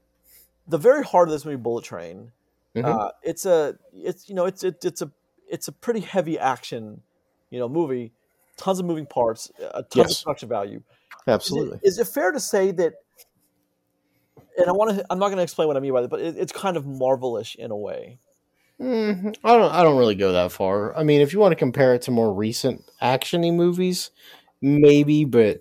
[0.68, 2.32] the very heart of this movie, Bullet Train,
[2.76, 2.84] Mhm.
[2.84, 5.10] uh, it's a it's you know it's it, it's a
[5.48, 7.02] it's a pretty heavy action
[7.50, 8.12] you know movie
[8.56, 10.18] tons of moving parts a tons Yes.
[10.20, 10.82] of production value
[11.26, 11.78] Absolutely.
[11.82, 12.94] Is it, is it fair to say that?
[14.56, 15.06] And I want to.
[15.08, 16.84] I'm not going to explain what I mean by that, but it, it's kind of
[16.84, 18.18] marvelish in a way.
[18.82, 19.72] Mm, I don't.
[19.72, 20.96] I don't really go that far.
[20.96, 24.10] I mean, if you want to compare it to more recent actiony movies,
[24.60, 25.60] maybe, but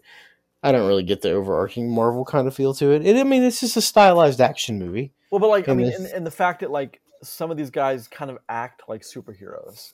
[0.63, 3.05] I don't really get the overarching Marvel kind of feel to it.
[3.05, 5.11] it I mean, it's just a stylized action movie.
[5.30, 8.07] Well, but like I mean, and, and the fact that like some of these guys
[8.07, 9.93] kind of act like superheroes,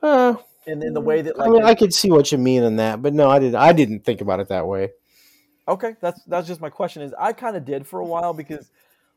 [0.00, 0.36] Uh,
[0.68, 2.76] and in the way that like I mean, I could see what you mean in
[2.76, 3.56] that, but no, I didn't.
[3.56, 4.90] I didn't think about it that way.
[5.66, 7.02] Okay, that's that's just my question.
[7.02, 8.70] Is I kind of did for a while because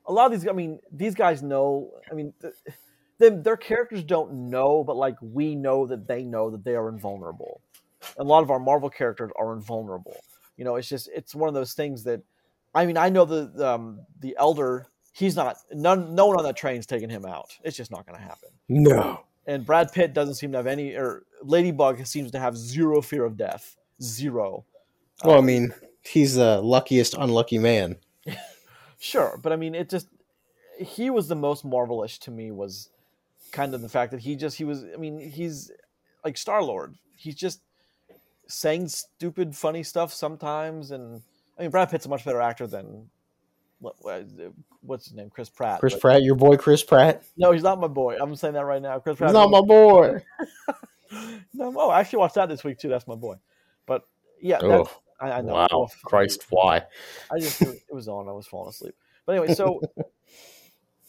[0.07, 0.49] a lot of these.
[0.49, 1.91] I mean, these guys know.
[2.11, 2.53] I mean, th-
[3.19, 6.89] them their characters don't know, but like we know that they know that they are
[6.89, 7.61] invulnerable.
[8.17, 10.17] A lot of our Marvel characters are invulnerable.
[10.55, 12.21] You know, it's just it's one of those things that.
[12.75, 14.87] I mean, I know the um, the elder.
[15.13, 15.57] He's not.
[15.71, 16.13] None.
[16.13, 17.57] No one on that train's taking him out.
[17.63, 18.49] It's just not going to happen.
[18.69, 19.21] No.
[19.47, 20.93] And Brad Pitt doesn't seem to have any.
[20.93, 23.77] Or Ladybug seems to have zero fear of death.
[24.01, 24.65] Zero.
[25.23, 27.95] Well, I mean, he's the luckiest unlucky man.
[28.99, 30.07] Sure, but I mean, it just
[30.79, 32.89] he was the most marvelish to me was
[33.51, 34.83] kind of the fact that he just he was.
[34.93, 35.71] I mean, he's
[36.23, 36.95] like Star Lord.
[37.15, 37.61] He's just
[38.47, 41.21] saying stupid, funny stuff sometimes, and
[41.57, 43.09] I mean, Brad Pitt's a much better actor than
[43.79, 44.25] what, what-
[44.81, 45.79] what's his name, Chris Pratt.
[45.79, 47.23] Chris but- Pratt, your boy Chris Pratt.
[47.35, 48.17] No, he's not my boy.
[48.21, 48.99] I'm saying that right now.
[48.99, 49.29] Chris Pratt.
[49.29, 50.21] He's not my boy.
[51.53, 52.89] no, oh, I actually watched that this week too.
[52.89, 53.35] That's my boy.
[53.85, 54.07] But
[54.41, 54.89] yeah, Oh, that's,
[55.19, 55.53] I, I know.
[55.53, 56.83] wow, Christ, why?
[57.31, 58.29] I just it was on.
[58.29, 58.95] I was falling asleep.
[59.25, 59.81] But anyway, so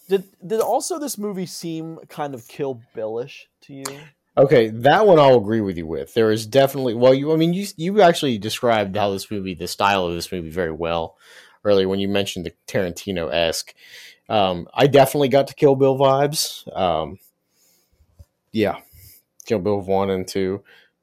[0.09, 3.85] did did also this movie seem kind of Kill Billish to you?
[4.37, 6.15] Okay, that one I'll agree with you with.
[6.15, 9.69] There is definitely well, you I mean you you actually described how this movie, the
[9.69, 11.17] style of this movie, very well
[11.65, 13.75] earlier when you mentioned the Tarantino esque.
[14.29, 16.65] Um, I definitely got to Kill Bill vibes.
[16.77, 17.19] Um,
[18.53, 18.77] yeah,
[19.47, 20.63] Kill Bill one and two.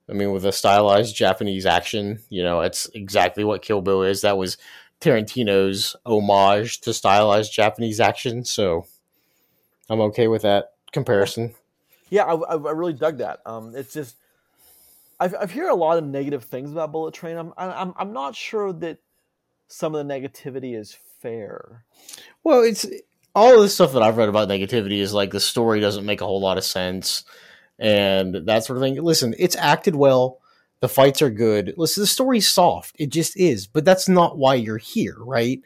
[0.10, 4.22] I mean, with a stylized Japanese action, you know, it's exactly what Kill Bill is.
[4.22, 4.58] That was
[5.02, 8.86] Tarantino's homage to stylized Japanese action, so
[9.90, 11.54] I'm okay with that comparison.
[12.10, 13.40] Yeah, I, I I really dug that.
[13.46, 14.16] Um, it's just
[15.20, 17.38] I've I've heard a lot of negative things about Bullet Train.
[17.38, 19.00] I'm I'm I'm not sure that
[19.68, 21.86] some of the negativity is fair.
[22.44, 22.86] Well, it's
[23.34, 26.22] all of the stuff that I've read about negativity is like the story doesn't make
[26.22, 27.24] a whole lot of sense
[27.78, 29.02] and that sort of thing.
[29.02, 30.40] Listen, it's acted well.
[30.82, 31.74] The fights are good.
[31.78, 32.96] Listen, the story's soft.
[33.00, 33.68] It just is.
[33.68, 35.62] But that's not why you're here, right?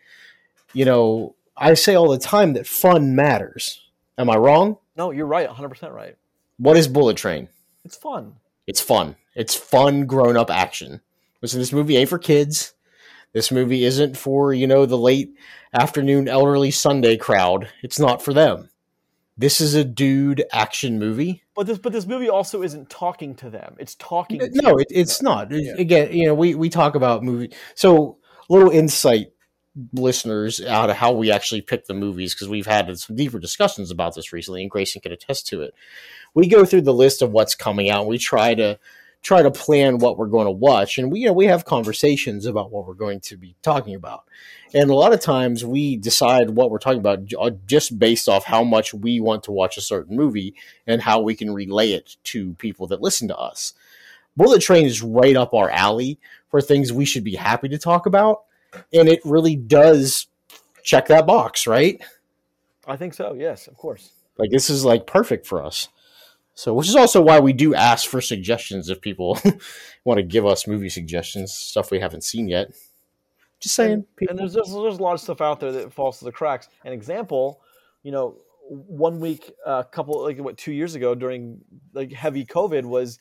[0.74, 3.89] You know, I say all the time that fun matters.
[4.20, 4.78] Am I wrong?
[4.98, 6.16] No, you're right, 100 percent right.
[6.58, 7.48] What is Bullet Train?
[7.86, 8.36] It's fun.
[8.68, 9.16] It's fun.
[9.34, 11.00] It's fun grown up action.
[11.42, 12.74] Listen, this movie ain't for kids.
[13.32, 15.36] This movie isn't for, you know, the late
[15.74, 17.70] afternoon elderly Sunday crowd.
[17.82, 18.70] It's not for them.
[19.38, 21.44] This is a dude action movie.
[21.56, 23.78] But this but this movie also isn't talking to them.
[23.80, 24.40] It's talking.
[24.40, 25.50] to No, it, it's not.
[25.52, 25.76] Yeah.
[25.78, 27.54] Again, you know, we, we talk about movie.
[27.74, 28.18] So,
[28.50, 29.28] little insight,
[29.94, 33.92] listeners, out of how we actually pick the movies, because we've had some deeper discussions
[33.92, 35.74] about this recently, and Grayson can attest to it.
[36.34, 38.80] We go through the list of what's coming out, and we try to
[39.22, 42.46] try to plan what we're going to watch, and we you know we have conversations
[42.46, 44.24] about what we're going to be talking about.
[44.74, 48.46] And a lot of times we decide what we're talking about uh, just based off
[48.46, 50.54] how much we want to watch a certain movie
[50.86, 53.74] and how we can relay it to people that listen to us.
[54.38, 56.20] Bullet Train is right up our alley
[56.50, 58.44] for things we should be happy to talk about.
[58.94, 60.28] And it really does
[60.84, 62.02] check that box, right?
[62.88, 63.34] I think so.
[63.34, 64.12] Yes, of course.
[64.38, 65.90] Like this is like perfect for us.
[66.56, 69.40] So, which is also why we do ask for suggestions if people
[70.04, 72.72] want to give us movie suggestions, stuff we haven't seen yet.
[73.60, 74.06] Just saying.
[74.18, 74.32] people.
[74.32, 76.68] And there's just, there's a lot of stuff out there that falls to the cracks.
[76.84, 77.62] An example,
[78.04, 78.40] you know,
[78.70, 81.60] one week, a couple like what two years ago during
[81.94, 83.20] like heavy COVID was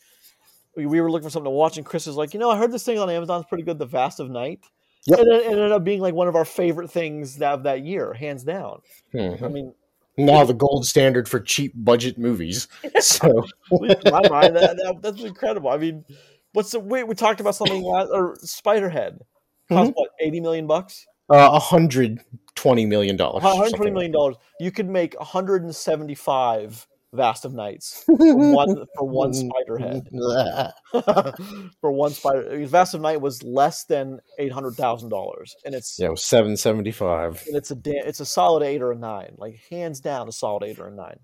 [0.76, 2.56] we, we were looking for something to watch, and Chris was like, you know, I
[2.56, 4.60] heard this thing on Amazon's pretty good, The Vast of Night.
[5.06, 5.18] Yep.
[5.20, 8.44] And it ended up being like one of our favorite things of that year, hands
[8.44, 8.80] down.
[9.14, 9.42] Mhm.
[9.42, 9.74] I mean,
[10.18, 12.68] now the gold standard for cheap budget movies.
[13.00, 15.70] So in my mind, that, that, that's incredible.
[15.70, 16.04] I mean,
[16.52, 19.20] what's the we, we talked about something last, or Spiderhead
[19.68, 22.20] cost what eighty million bucks, uh, hundred
[22.54, 23.44] twenty million dollars.
[23.44, 24.36] one hundred twenty million dollars.
[24.58, 29.32] You could make one hundred and seventy five Vast of Nights for one for one
[29.32, 30.06] Spiderhead.
[31.80, 32.50] for one spider.
[32.52, 36.08] I mean, Vast of Night was less than eight hundred thousand dollars, and it's Yeah,
[36.08, 37.42] it was seven seventy five.
[37.46, 40.32] and it's a da- it's a solid eight or a nine, like hands down a
[40.32, 41.18] solid eight or a nine,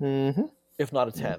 [0.00, 0.42] Mm-hmm.
[0.78, 1.38] if not a ten.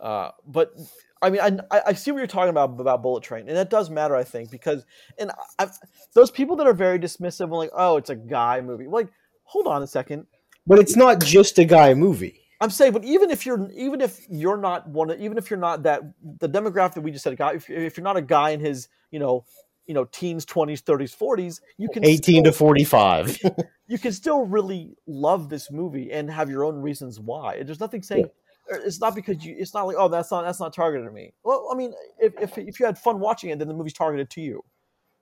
[0.00, 0.72] Uh, but
[1.20, 3.90] I mean, I, I- see what you're talking about about Bullet Train, and that does
[3.90, 4.84] matter, I think, because
[5.18, 5.68] and I,
[6.14, 8.88] those people that are very dismissive, and like, oh, it's a guy movie.
[8.88, 9.08] Like,
[9.44, 10.26] hold on a second.
[10.66, 12.40] But it's not just a guy movie.
[12.62, 15.58] I'm saying, but even if you're even if you're not one, of- even if you're
[15.58, 16.02] not that
[16.38, 18.60] the demographic that we just said, a guy, if, if you're not a guy in
[18.60, 19.44] his you know
[19.86, 23.38] you know teens, twenties, thirties, forties, you can 18 to 45.
[23.88, 27.60] you can still really love this movie and have your own reasons why.
[27.64, 28.30] There's nothing saying
[28.70, 29.56] or it's not because you.
[29.58, 31.32] It's not like oh that's not that's not targeted at me.
[31.42, 34.30] Well, I mean, if if, if you had fun watching it, then the movie's targeted
[34.30, 34.64] to you.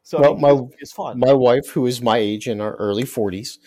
[0.02, 1.18] So I mean, my- it's- fun.
[1.18, 3.58] my wife, who is my age in our early 40s,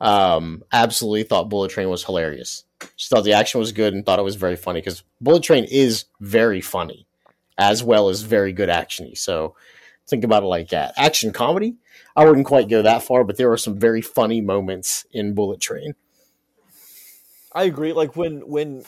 [0.00, 2.64] um, absolutely thought Bullet Train was hilarious.
[2.96, 5.64] She thought the action was good and thought it was very funny because Bullet Train
[5.64, 7.06] is very funny
[7.58, 9.16] as well as very good actiony.
[9.16, 9.54] So
[10.06, 10.94] think about it like that.
[10.96, 11.76] Action comedy,
[12.16, 15.60] I wouldn't quite go that far, but there are some very funny moments in Bullet
[15.60, 15.94] Train.
[17.52, 17.92] I agree.
[17.92, 18.84] Like when when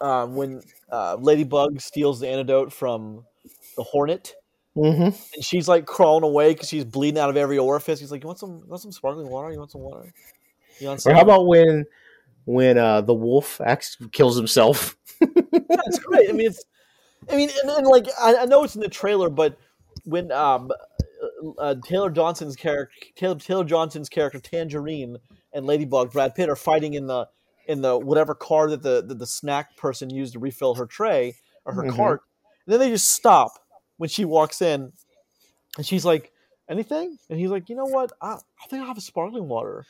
[0.00, 3.24] um, when uh, Ladybug steals the antidote from
[3.76, 4.34] the Hornet,
[4.76, 5.02] Mm-hmm.
[5.34, 8.00] and she's like crawling away because she's bleeding out of every orifice.
[8.00, 8.62] He's like, "You want some?
[8.64, 9.52] You want some sparkling water?
[9.52, 10.12] You want some water?
[10.80, 11.84] You want some?" Or how about when
[12.44, 14.96] when uh, the wolf acts, kills himself?
[15.86, 16.28] It's great.
[16.28, 16.64] I mean, it's.
[17.30, 19.56] I mean, and, and like I, I know it's in the trailer, but
[20.04, 20.70] when um,
[21.58, 25.16] uh, Taylor Johnson's character, Taylor, Taylor Johnson's character Tangerine
[25.52, 27.26] and Ladybug, Brad Pitt are fighting in the
[27.66, 31.36] in the whatever car that the the, the snack person used to refill her tray
[31.64, 31.96] or her Mhm.
[31.96, 32.22] cart.
[32.66, 33.52] And then they just stop
[33.96, 34.92] when she walks in,
[35.76, 36.32] and she's like,
[36.68, 38.12] "Anything?" And he's like, "You know what?
[38.20, 39.86] I, I think I have a sparkling water."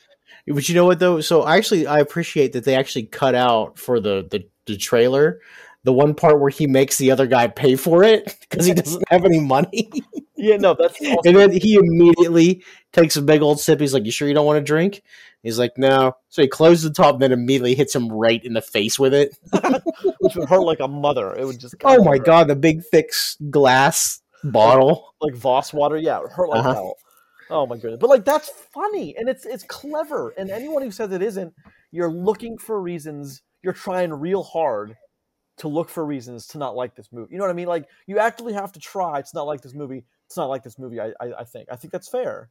[0.47, 1.21] But you know what though?
[1.21, 5.39] So I actually I appreciate that they actually cut out for the the, the trailer
[5.85, 9.03] the one part where he makes the other guy pay for it because he doesn't
[9.09, 9.89] have any money,
[10.35, 11.17] Yeah, no, that's awesome.
[11.25, 13.79] and then he immediately takes a big old sip.
[13.79, 15.03] He's like, "You sure you don't want to drink?"
[15.43, 18.53] He's like, "No." So he closes the top, and then immediately hits him right in
[18.53, 19.37] the face with it.
[20.19, 21.35] which would hurt like a mother.
[21.35, 23.11] It would just Oh my god, the big thick
[23.51, 25.13] glass bottle.
[25.21, 25.97] like Voss water.
[25.97, 26.73] Yeah, it hurt like Uh-huh.
[26.73, 26.97] hell.
[27.49, 27.99] Oh my goodness!
[27.99, 30.29] But like that's funny and it's it's clever.
[30.37, 31.53] And anyone who says it isn't,
[31.91, 33.41] you're looking for reasons.
[33.61, 34.95] You're trying real hard
[35.57, 37.31] to look for reasons to not like this movie.
[37.31, 37.67] You know what I mean?
[37.67, 39.19] Like you actually have to try.
[39.19, 40.03] It's not like this movie.
[40.27, 40.99] It's not like this movie.
[40.99, 41.69] I I, I think.
[41.71, 42.49] I think that's fair.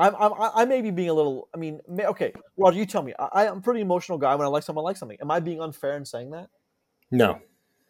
[0.00, 1.48] I'm, I'm I may be being a little.
[1.52, 3.14] I mean, may, okay, Roger, you tell me.
[3.18, 5.18] I, I'm a pretty emotional guy when I like someone, I like something.
[5.20, 6.50] Am I being unfair in saying that?
[7.10, 7.40] No,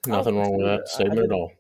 [0.07, 0.81] nothing wrong with that either.
[0.81, 1.53] I- I statement at all.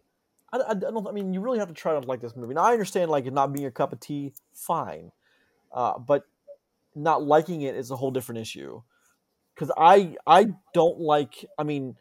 [0.52, 1.06] I, I, don't.
[1.06, 2.54] I mean, you really have to try to like this movie.
[2.54, 5.12] Now, I understand like it not being a cup of tea, fine,
[5.72, 6.24] uh, but
[6.94, 8.82] not liking it is a whole different issue.
[9.54, 11.44] Because I I don't like.
[11.58, 11.96] I mean,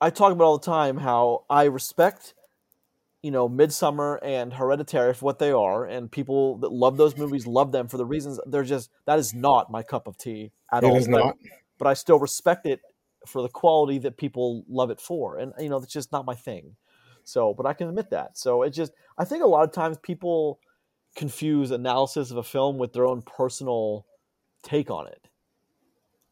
[0.00, 2.34] I talk about all the time how I respect,
[3.22, 7.46] you know, Midsommar and Hereditary for what they are, and people that love those movies
[7.46, 8.90] love them for the reasons they're just.
[9.04, 10.94] That is not my cup of tea at all.
[10.94, 11.36] It is not.
[11.76, 12.80] but I still respect it
[13.26, 15.36] for the quality that people love it for.
[15.36, 16.76] And you know, that's just not my thing.
[17.24, 18.38] So, but I can admit that.
[18.38, 20.60] So it just I think a lot of times people
[21.16, 24.06] confuse analysis of a film with their own personal
[24.62, 25.28] take on it.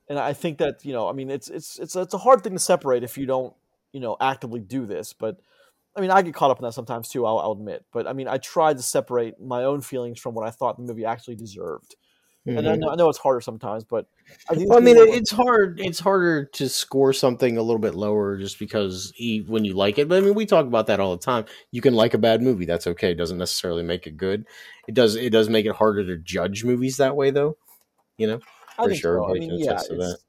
[0.09, 2.55] And I think that, you know, I mean it's it's it's it's a hard thing
[2.55, 3.55] to separate if you don't,
[3.93, 5.39] you know, actively do this, but
[5.97, 7.27] I mean, I get caught up in that sometimes too.
[7.27, 10.47] I'll, I'll admit, but I mean, I tried to separate my own feelings from what
[10.47, 11.97] I thought the movie actually deserved.
[12.47, 12.81] And I Mhm.
[12.81, 14.07] know, I know it's harder sometimes, but
[14.49, 15.81] I, think Well, I mean, it, it's hard.
[15.81, 19.99] It's harder to score something a little bit lower just because e- when you like
[19.99, 20.09] it.
[20.09, 21.45] But I mean, we talk about that all the time.
[21.73, 22.65] You can like a bad movie.
[22.65, 23.11] That's okay.
[23.13, 24.47] It doesn't necessarily make it good.
[24.87, 25.15] It does.
[25.15, 27.59] It does make it harder to judge movies that way, though.
[28.17, 28.41] You know.
[28.79, 29.31] I for think sure, so.
[29.31, 30.25] I mean, yeah, it's,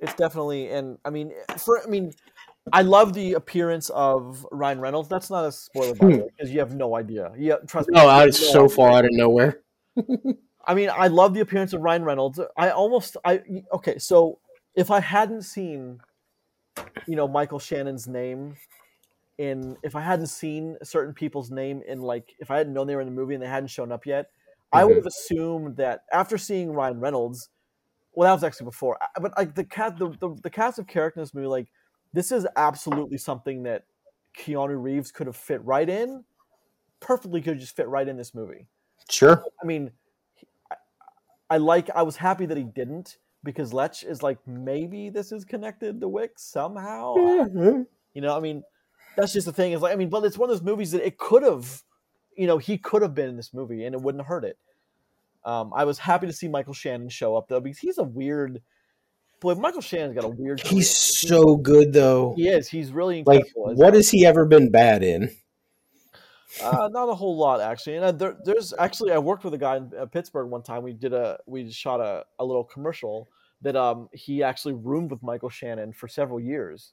[0.00, 2.12] it's definitely, and I mean, for I mean,
[2.72, 5.08] I love the appearance of Ryan Reynolds.
[5.08, 7.32] That's not a spoiler, by the way, because you have no idea.
[7.38, 7.98] Yeah, trust me.
[7.98, 8.68] Oh, no so idea.
[8.68, 9.62] far out of nowhere.
[10.66, 12.40] I mean, I love the appearance of Ryan Reynolds.
[12.56, 13.42] I almost, I
[13.72, 13.98] okay.
[13.98, 14.38] So
[14.74, 16.00] if I hadn't seen,
[17.06, 18.56] you know, Michael Shannon's name
[19.38, 22.94] in, if I hadn't seen certain people's name in, like, if I hadn't known they
[22.94, 24.30] were in the movie and they hadn't shown up yet,
[24.72, 24.88] I mm-hmm.
[24.88, 27.50] would have assumed that after seeing Ryan Reynolds,
[28.12, 31.18] well, that was actually before, but like the cat, the, the, the cast of characters
[31.18, 31.68] in this movie, like,
[32.12, 33.84] this is absolutely something that
[34.38, 36.24] Keanu Reeves could have fit right in,
[37.00, 38.66] perfectly could have just fit right in this movie.
[39.10, 39.44] Sure.
[39.62, 39.90] I mean,
[41.54, 41.88] I like.
[41.90, 46.08] I was happy that he didn't because Leitch is like maybe this is connected to
[46.08, 47.14] Wick somehow.
[47.14, 47.86] Mhm.
[48.14, 48.62] You know, I mean,
[49.16, 49.72] that's just the thing.
[49.72, 51.82] Is like, I mean, but it's one of those movies that it could have,
[52.36, 54.58] you know, he could have been in this movie and it wouldn't hurt it.
[55.44, 58.62] Um, I was happy to see Michael Shannon show up though because he's a weird.
[59.40, 60.60] Boy, Michael Shannon's got a weird.
[60.60, 61.30] He's career.
[61.30, 62.34] so good though.
[62.36, 62.68] He is.
[62.68, 63.72] He's really Like, incredible.
[63.72, 65.30] as- what has he ever been bad in?
[66.62, 69.58] Uh, not a whole lot actually, and uh, there, there's actually I worked with a
[69.58, 70.82] guy in uh, Pittsburgh one time.
[70.82, 73.28] We did a we shot a, a little commercial
[73.62, 76.92] that um he actually roomed with Michael Shannon for several years,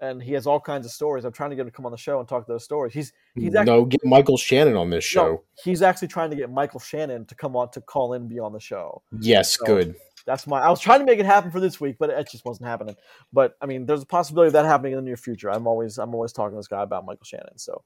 [0.00, 1.24] and he has all kinds of stories.
[1.24, 2.92] I'm trying to get him to come on the show and talk those stories.
[2.92, 5.24] He's he's actually no, get Michael Shannon on this show.
[5.24, 8.30] no, he's actually trying to get Michael Shannon to come on to call in and
[8.30, 9.02] be on the show.
[9.20, 9.94] Yes, So- good.
[10.24, 10.60] That's my.
[10.60, 12.94] I was trying to make it happen for this week, but it just wasn't happening.
[13.32, 15.50] But I mean, there's a possibility of that happening in the near future.
[15.50, 17.82] I'm always I'm always talking to this guy about Michael Shannon, so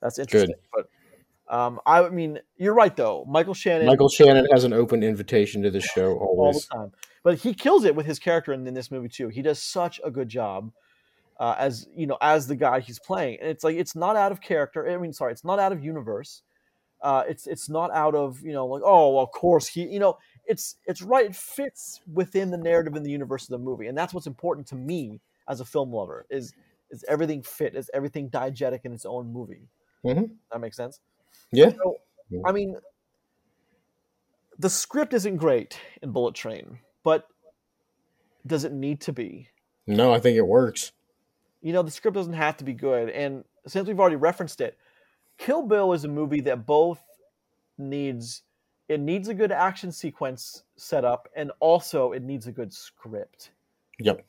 [0.00, 0.54] that's interesting.
[0.72, 0.88] But
[1.48, 3.24] Um, I mean, you're right though.
[3.28, 6.92] Michael Shannon, Michael Shannon has an open invitation to the show all the time,
[7.24, 9.28] but he kills it with his character in, in this movie too.
[9.28, 10.72] He does such a good job
[11.40, 14.30] uh, as you know as the guy he's playing, and it's like it's not out
[14.30, 14.88] of character.
[14.88, 16.42] I mean, sorry, it's not out of universe.
[17.02, 19.98] Uh, it's it's not out of you know like oh well, of course he you
[19.98, 23.86] know it's it's right it fits within the narrative in the universe of the movie,
[23.86, 26.52] and that's what's important to me as a film lover is
[26.90, 29.66] is everything fit is everything diegetic in its own movie.
[30.04, 30.36] Mhm.
[30.50, 31.00] That makes sense.
[31.52, 31.70] Yeah.
[31.70, 32.00] So,
[32.44, 32.76] I mean,
[34.58, 37.28] the script isn't great in Bullet Train, but
[38.46, 39.48] does it need to be?
[39.86, 40.92] No, I think it works.
[41.62, 43.10] You know, the script doesn't have to be good.
[43.10, 44.78] And since we've already referenced it,
[45.38, 47.00] Kill Bill is a movie that both
[47.78, 48.42] needs
[48.88, 53.52] it needs a good action sequence set up and also it needs a good script.
[54.00, 54.26] Yep.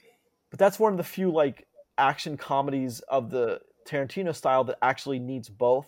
[0.51, 1.67] But that's one of the few like
[1.97, 5.87] action comedies of the Tarantino style that actually needs both.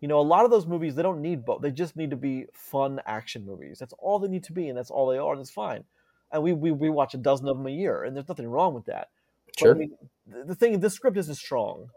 [0.00, 1.60] You know, a lot of those movies they don't need both.
[1.60, 3.78] They just need to be fun action movies.
[3.78, 5.84] That's all they need to be, and that's all they are, and it's fine.
[6.32, 8.74] And we we, we watch a dozen of them a year, and there's nothing wrong
[8.74, 9.08] with that.
[9.46, 9.74] But, Sure.
[9.74, 9.92] I mean,
[10.26, 11.88] the, the thing, this script isn't strong,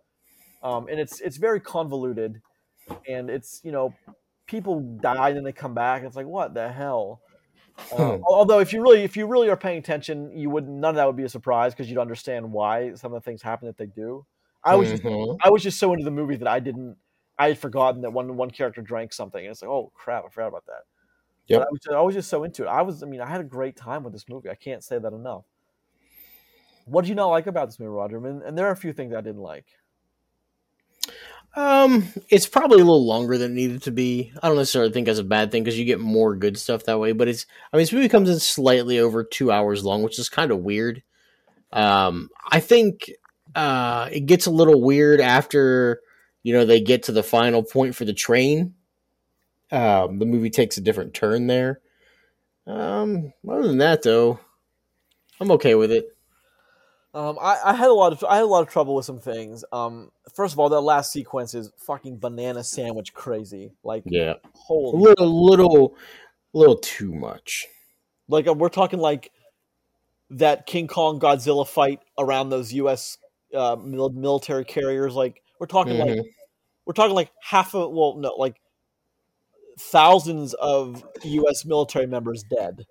[0.61, 2.41] um, and it's it's very convoluted,
[3.07, 3.93] and it's you know,
[4.47, 6.03] people die and then they come back.
[6.03, 7.21] It's like what the hell.
[7.91, 10.95] Uh, although if you really if you really are paying attention, you would none of
[10.95, 13.77] that would be a surprise because you'd understand why some of the things happen that
[13.77, 14.25] they do.
[14.63, 15.37] I was just, Mhm.
[15.43, 16.97] I was just so into the movie that I didn't
[17.37, 20.29] I had forgotten that one one character drank something and it's like oh crap I
[20.29, 20.83] forgot about that.
[21.49, 22.67] But I was, I was just so into it.
[22.67, 24.49] I was I mean I had a great time with this movie.
[24.49, 25.45] I can't say that enough.
[26.85, 28.17] What did you not like about this movie, Roger?
[28.25, 29.65] And, and there are a few things I didn't like.
[31.55, 34.31] Um, it's probably a little longer than it needed to be.
[34.41, 36.99] I don't necessarily think that's a bad thing because you get more good stuff that
[36.99, 37.11] way.
[37.11, 40.29] But it's, I mean, this movie comes in slightly over two hours long, which is
[40.29, 41.03] kind of weird.
[41.71, 43.11] Um, I think
[43.55, 46.01] uh, it gets a little weird after
[46.43, 48.75] you know they get to the final point for the train.
[49.71, 51.81] Um, the movie takes a different turn there.
[52.67, 54.39] Um, other than that, though,
[55.39, 56.15] I'm okay with it.
[57.15, 59.19] Um, I, I had a lot of I had a lot of trouble with some
[59.19, 59.63] things.
[59.71, 63.71] Um, first of all, that last sequence is fucking banana sandwich crazy.
[63.83, 65.97] Like Yeah, a holy little, little,
[66.53, 67.67] little too much.
[68.27, 69.31] Like uh, we're talking like
[70.31, 73.17] that King Kong Godzilla fight around those U.S.
[73.55, 75.13] Uh, military carriers.
[75.15, 76.23] Like we're talking like Mhm.
[76.85, 78.55] we're talking like half of well no like
[79.79, 81.65] thousands of U.S.
[81.65, 82.85] military members dead,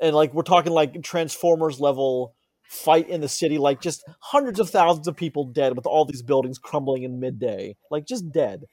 [0.00, 2.34] and like we're talking like Transformers level
[2.64, 3.58] fight in the city.
[3.58, 7.76] Like just hundreds of thousands of people dead with all these buildings crumbling in midday.
[7.90, 8.64] Like just dead.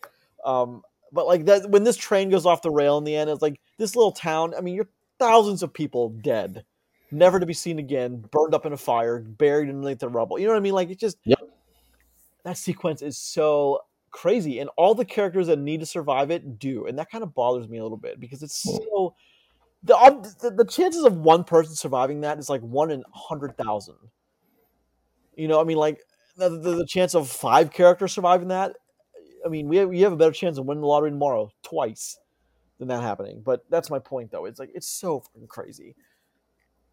[0.45, 3.41] Um, but like that when this train goes off the rail in the end, it's
[3.41, 4.53] like this little town.
[4.55, 6.63] I mean, you're thousands of people dead,
[7.11, 10.39] never to be seen again, burned up in a fire, buried underneath the rubble.
[10.39, 10.73] You know what I mean?
[10.73, 11.39] Like it just Yep.
[12.43, 13.81] that sequence is so
[14.11, 17.33] crazy, and all the characters that need to survive it do, and that kind of
[17.33, 19.15] bothers me a little bit because it's so.
[19.83, 19.95] The,
[20.41, 23.97] the the chances of one person surviving that is like one in a hundred thousand.
[25.35, 26.01] You know, I mean, like
[26.37, 28.75] the, the, the chance of five characters surviving that.
[29.45, 32.19] I mean, we have, we have a better chance of winning the lottery tomorrow twice
[32.79, 33.41] than that happening.
[33.45, 34.45] But that's my point, though.
[34.45, 35.95] It's like it's so fucking crazy.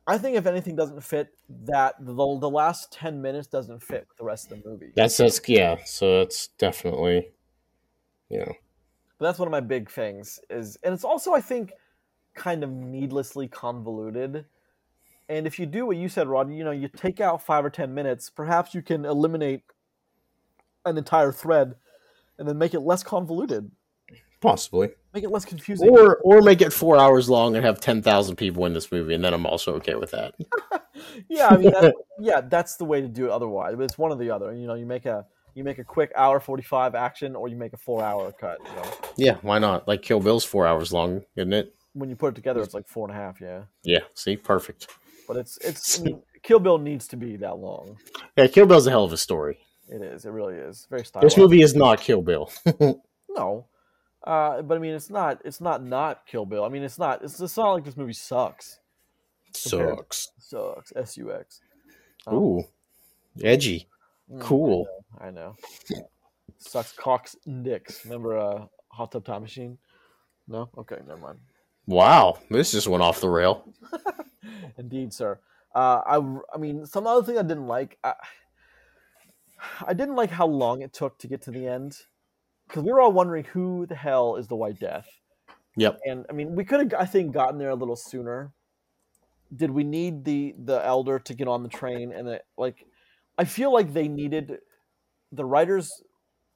[0.06, 1.28] I think if anything doesn't fit,
[1.64, 4.92] that the the last ten minutes doesn't fit with the rest of the movie.
[4.94, 5.78] That's that's yeah.
[5.84, 7.30] So that's definitely,
[8.28, 8.52] yeah.
[9.18, 11.72] But that's one of my big things is, and it's also I think
[12.34, 14.44] kind of needlessly convoluted.
[15.28, 17.70] And if you do what you said, Rod, you know, you take out five or
[17.70, 19.62] ten minutes, perhaps you can eliminate
[20.84, 21.76] an entire thread,
[22.38, 23.70] and then make it less convoluted,
[24.42, 25.88] possibly, make it less confusing.
[25.90, 29.14] or or make it four hours long and have ten thousand people in this movie,
[29.14, 30.34] and then I'm also okay with that.
[31.28, 33.30] yeah, I mean, that, yeah, that's the way to do it.
[33.30, 34.52] Otherwise, but it's one or the other.
[34.54, 37.56] You know, you make a you make a quick hour forty five action, or you
[37.56, 38.58] make a four hour cut.
[38.64, 39.86] You know, Yeah, why not?
[39.88, 41.74] Like Kill Bill's four hours long, isn't it?
[41.96, 43.40] when you put it together, it's like four and a half.
[43.40, 44.00] Yeah, Yeah.
[44.14, 44.88] See, perfect.
[45.28, 46.00] but it's it's.
[46.00, 47.96] I mean, Kill Bill needs to be that long.
[48.36, 49.58] Yeah, Kill Bill's a hell of a story.
[49.88, 50.24] It is.
[50.24, 50.86] It really is.
[50.90, 51.32] Very stylish.
[51.34, 52.50] This movie is not Kill Bill.
[53.36, 53.66] No,
[54.26, 55.40] uh, but I mean, it's not.
[55.44, 56.64] It's not not Kill Bill.
[56.64, 57.22] I mean, it's not.
[57.22, 58.80] It's, it's not like this movie sucks.
[59.52, 60.28] Sucks.
[60.38, 60.92] Sucks.
[60.96, 61.60] S U X.
[62.26, 62.64] Um, Ooh,
[63.42, 63.86] edgy.
[64.32, 64.86] mm, Cool.
[65.20, 65.56] I know.
[65.90, 66.08] I know.
[66.58, 68.04] Sucks cocks dicks.
[68.04, 69.78] Remember uh, Hot Tub Time Machine?
[70.48, 70.68] No.
[70.78, 71.38] Okay, never mind.
[71.86, 73.70] Wow, this just went off the rail.
[74.78, 75.38] Indeed, sir.
[75.74, 77.98] Uh, I, I mean, some other thing I didn't like.
[78.02, 78.14] I,
[79.86, 81.98] I didn't like how long it took to get to the end,
[82.68, 85.08] because we were all wondering who the hell is the White Death.
[85.76, 86.00] Yep.
[86.04, 88.52] And I mean, we could have, I think, gotten there a little sooner.
[89.54, 92.12] Did we need the the elder to get on the train?
[92.12, 92.86] And it, like,
[93.36, 94.58] I feel like they needed
[95.32, 96.02] the writers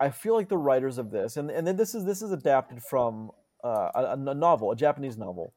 [0.00, 2.82] I feel like the writers of this, and and then this is this is adapted
[2.82, 3.30] from
[3.64, 5.54] uh, a, a novel, a Japanese novel.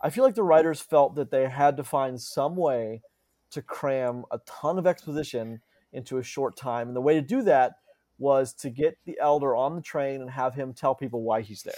[0.00, 3.02] I feel like the writers felt that they had to find some way
[3.50, 5.60] to cram a ton of exposition
[5.92, 7.74] into a short time, and the way to do that
[8.22, 11.62] was to get the elder on the train and have him tell people why he's
[11.62, 11.74] there.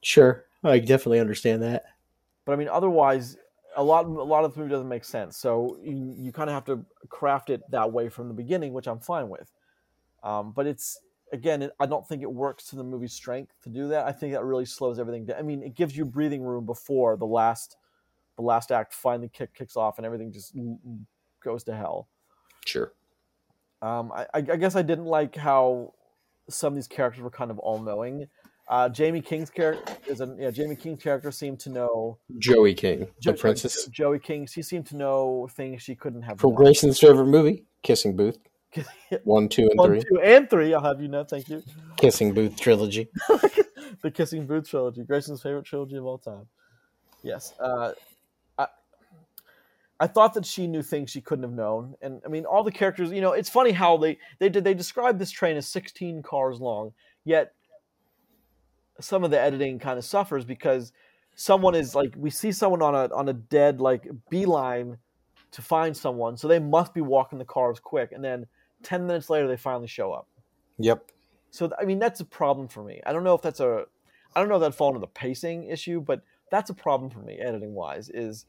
[0.00, 1.84] Sure, I definitely understand that.
[2.44, 3.36] But I mean, otherwise,
[3.76, 5.36] a lot a lot of the movie doesn't make sense.
[5.36, 8.86] So you, you kind of have to craft it that way from the beginning, which
[8.86, 9.50] I'm fine with.
[10.22, 10.98] Um, but it's
[11.32, 14.06] again, it, I don't think it works to the movie's strength to do that.
[14.06, 15.38] I think that really slows everything down.
[15.38, 17.76] I mean, it gives you breathing room before the last
[18.36, 20.54] the last act finally kick, kicks off and everything just
[21.42, 22.08] goes to hell.
[22.64, 22.92] Sure.
[23.82, 25.92] Um, I, I guess I didn't like how
[26.48, 28.28] some of these characters were kind of all knowing.
[28.68, 30.50] Uh, Jaime King's character is a yeah.
[30.56, 34.46] Jaime King's character seemed to know Joey King, Jo- the princess Joey King.
[34.46, 36.38] She seemed to know things she couldn't have.
[36.40, 36.54] from.
[36.54, 38.38] Grayson's favorite movie, Kissing Booth.
[39.24, 40.00] One, two, and One, three.
[40.00, 40.72] two, and three.
[40.72, 41.24] I'll have you know.
[41.24, 41.62] Thank you.
[41.96, 43.08] Kissing Booth trilogy.
[44.02, 46.46] the Kissing Booth trilogy, Grayson's favorite trilogy of all time.
[47.22, 47.52] Yes.
[47.60, 47.92] Uh,
[50.02, 52.72] I thought that she knew things she couldn't have known, and I mean, all the
[52.72, 53.12] characters.
[53.12, 56.60] You know, it's funny how they they did they described this train as 16 cars
[56.60, 56.92] long,
[57.24, 57.52] yet
[58.98, 60.92] some of the editing kind of suffers because
[61.36, 64.98] someone is like we see someone on a on a dead like beeline
[65.52, 68.44] to find someone, so they must be walking the cars quick, and then
[68.82, 70.26] 10 minutes later they finally show up.
[70.78, 71.12] Yep.
[71.52, 73.00] So I mean that's a problem for me.
[73.06, 73.84] I don't know if that's a
[74.34, 77.20] I don't know if that fall into the pacing issue, but that's a problem for
[77.20, 78.10] me editing wise.
[78.12, 78.46] Is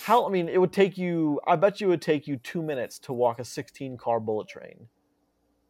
[0.00, 1.40] how I mean it would take you.
[1.46, 4.48] I bet you it would take you two minutes to walk a 16 car bullet
[4.48, 4.88] train,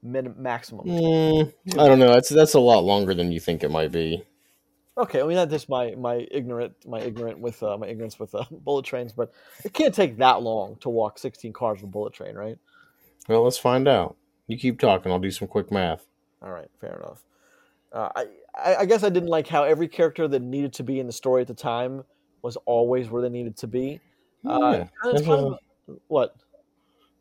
[0.03, 0.87] min, maximum.
[0.87, 2.13] Mm, I don't know.
[2.13, 4.25] That's that's a lot longer than you think it might be.
[4.99, 8.35] Okay, I mean that's just my my ignorant my ignorant with uh, my ignorance with
[8.35, 9.33] uh, bullet trains, but
[9.65, 12.59] it can't take that long to walk 16 cars with a bullet train, right?
[13.29, 14.17] Well, let's find out.
[14.47, 15.13] You keep talking.
[15.13, 16.07] I'll do some quick math.
[16.43, 17.23] All right, fair enough.
[17.93, 21.01] Uh, I, I I guess I didn't like how every character that needed to be
[21.01, 22.05] in the story at the time
[22.43, 24.01] was always where they needed to be.
[24.47, 24.75] Uh, Yeah,
[25.05, 25.41] and that's, kind
[25.89, 26.35] of- what?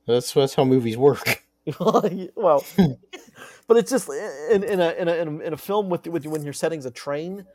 [0.08, 1.44] that's that's how movies work.
[1.80, 2.64] well,
[3.68, 4.10] but it's just
[4.52, 7.46] in, in, a, in a in a film with with when your setting's a train.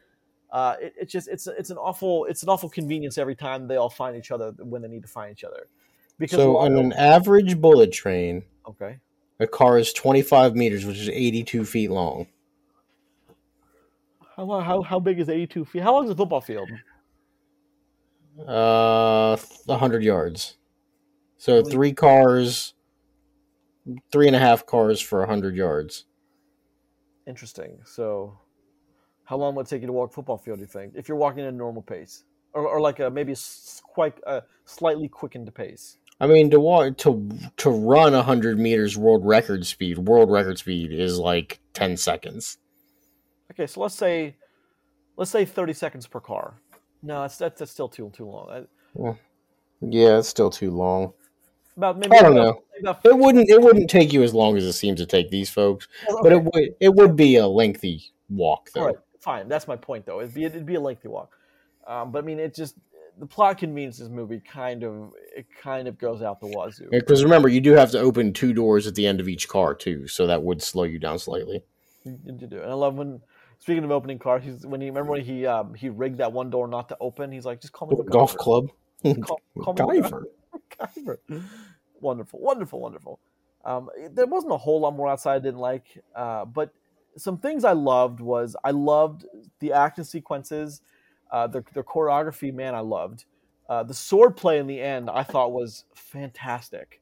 [0.52, 3.76] Uh, it, it's just it's it's an awful it's an awful convenience every time they
[3.76, 5.66] all find each other when they need to find each other.
[6.18, 8.98] Because So on an average bullet train, okay,
[9.40, 12.28] a car is 25 meters, which is 82 feet long.
[14.36, 15.82] how how how big is eighty two feet?
[15.82, 16.68] How long is a football field?
[18.46, 20.56] Uh, 100 yards.
[21.36, 22.74] So three cars,
[24.10, 26.06] three and a half cars for 100 yards.
[27.26, 27.78] Interesting.
[27.84, 28.38] So,
[29.24, 30.58] how long would it take you to walk football field?
[30.58, 33.34] Do you think, if you're walking at a normal pace, or, or like a maybe
[33.82, 35.98] quite a slightly quickened pace?
[36.20, 37.28] I mean, to walk to
[37.58, 42.58] to run 100 meters world record speed, world record speed is like 10 seconds.
[43.50, 44.36] Okay, so let's say,
[45.16, 46.54] let's say thirty seconds per car.
[47.04, 48.48] No, that's that's, that's still too too long.
[48.98, 49.16] I-
[49.80, 51.12] Yeah, it's still too long.
[51.76, 52.62] About maybe I don't about- know.
[52.80, 55.50] about It wouldn't it wouldn't take you as long as it seems to take these
[55.50, 55.86] folks,
[56.22, 56.36] but okay.
[56.36, 58.86] it would it would be a lengthy walk though.
[58.86, 59.48] Right, fine.
[59.48, 60.20] That's my point, though.
[60.20, 61.36] It'd be it'd be a lengthy walk,
[61.86, 62.76] um, but I mean, it just
[63.18, 66.88] the plot convenience this movie kind of it kind of goes out the wazoo.
[66.90, 69.74] Because remember, you do have to open two doors at the end of each car
[69.74, 71.62] too, so that would slow you down slightly.
[72.04, 73.20] You, you do, and I love when
[73.64, 76.50] speaking of opening cars, he's when he remember when he um, he rigged that one
[76.50, 77.32] door not to open.
[77.32, 78.68] He's like, just call me Golf club,
[79.22, 81.16] Call, call me MacGyver.
[82.00, 83.20] wonderful, wonderful, wonderful.
[83.64, 86.74] Um, there wasn't a whole lot more outside I didn't like, uh, but
[87.16, 89.24] some things I loved was I loved
[89.60, 90.82] the action sequences,
[91.30, 92.52] uh, the the choreography.
[92.52, 93.24] Man, I loved
[93.70, 95.08] uh, the sword play in the end.
[95.08, 97.00] I thought was fantastic.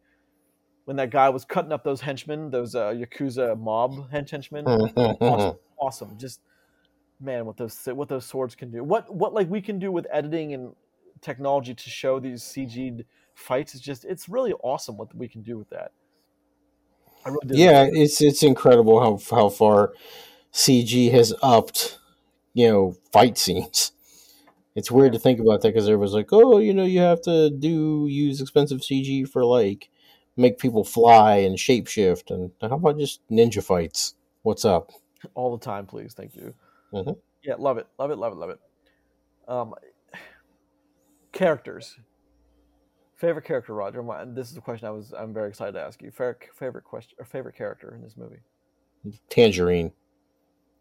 [0.84, 4.64] When that guy was cutting up those henchmen, those uh, yakuza mob hench- henchmen,
[4.96, 6.18] awesome, awesome.
[6.18, 6.40] Just
[7.22, 8.82] man, what those what those swords can do.
[8.82, 10.74] What what like we can do with editing and
[11.20, 13.04] technology to show these CG'd
[13.34, 15.92] fights is just it's really awesome what we can do with that.
[17.24, 19.92] I really yeah, it's it's incredible how how far
[20.52, 21.98] CG has upped,
[22.54, 23.92] you know, fight scenes.
[24.74, 27.50] It's weird to think about that because everyone's like, oh, you know, you have to
[27.50, 29.90] do use expensive CG for like
[30.36, 34.14] make people fly and shapeshift, and how about just ninja fights?
[34.42, 34.90] What's up?
[35.34, 36.14] all the time, please.
[36.14, 36.54] Thank you.
[36.92, 37.16] Mhm.
[37.42, 38.60] Yeah, love it, love it, love it, love it.
[39.48, 39.74] Um,
[41.32, 41.98] characters.
[43.16, 44.02] Favorite character, Roger.
[44.02, 46.10] My, this is a question I was I'm very excited to ask you.
[46.10, 48.40] Favorite favorite question or favorite character in this movie.
[49.30, 49.92] Tangerine.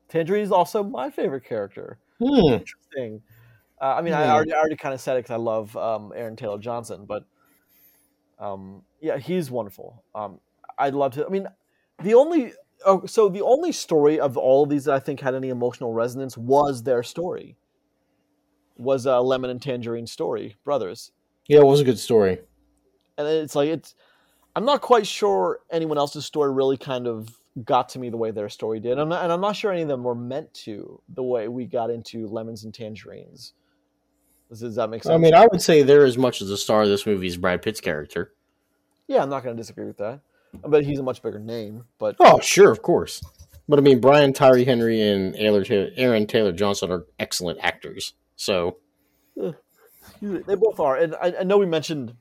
[0.10, 2.00] Tangerine is also my favorite character.
[2.20, 2.54] Hmm.
[2.54, 3.22] Interesting.
[3.82, 4.32] Uh, I mean, I Hmm.
[4.32, 7.26] already, I already kind of said it because I love um, Aaron Taylor Johnson, but
[8.40, 10.04] um, yeah, he's wonderful.
[10.16, 10.40] Um,
[10.78, 11.26] I'd love to.
[11.26, 11.48] I mean,
[12.02, 12.54] the only
[12.86, 15.94] oh, so the only story of all of these that I think had any emotional
[15.94, 17.58] resonance was their story.
[18.78, 21.12] Was uh, Lemon and Tangerine story, brothers,
[21.48, 22.40] Yeah, it was a good story.
[23.18, 23.96] and it's like it's.
[24.56, 27.30] I'm not quite sure anyone else's story really kind of
[27.64, 29.82] got to me the way their story did, I'm not, and I'm not sure any
[29.82, 33.54] of them were meant to the way we got into lemons and tangerines.
[34.50, 35.14] Does, that make sense?
[35.14, 37.38] I mean, I would say they're as much as the star of this movie as
[37.38, 38.34] Brad Pitt's character.
[39.08, 40.20] yeah, I'm not going to disagree with that.
[40.66, 41.86] But he's a much bigger name.
[41.98, 43.24] But Oh, sure, of course.
[43.68, 48.14] But I mean, Brian Tyree Henry and Aaron Taylor Johnson are excellent actors.
[48.36, 48.78] So
[50.22, 52.16] They both are, and I, I know we mentioned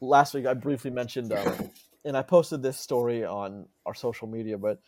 [0.00, 0.46] last week.
[0.46, 1.70] I briefly mentioned, um,
[2.04, 4.58] and I posted this story on our social media.
[4.58, 4.80] But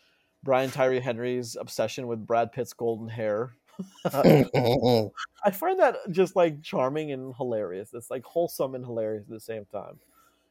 [0.42, 3.54] Brian Tyree Henry's obsession with Brad Pitt's golden hair,
[4.04, 7.90] I find that just like charming and hilarious.
[7.92, 9.98] It's like wholesome and hilarious at the same time.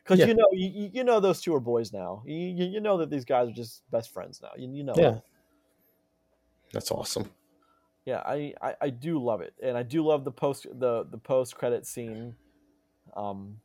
[0.05, 0.27] Because Yeah.
[0.27, 2.21] you know, you, you- you know, those two are boys now.
[2.25, 4.51] You, you you know that these guys are just best friends now.
[4.55, 5.19] You, you know, Yeah.
[6.71, 7.29] that's awesome.
[8.05, 11.17] yeah I, I i do love it and i do love the post the the
[11.17, 12.35] post credit scene
[13.15, 13.57] um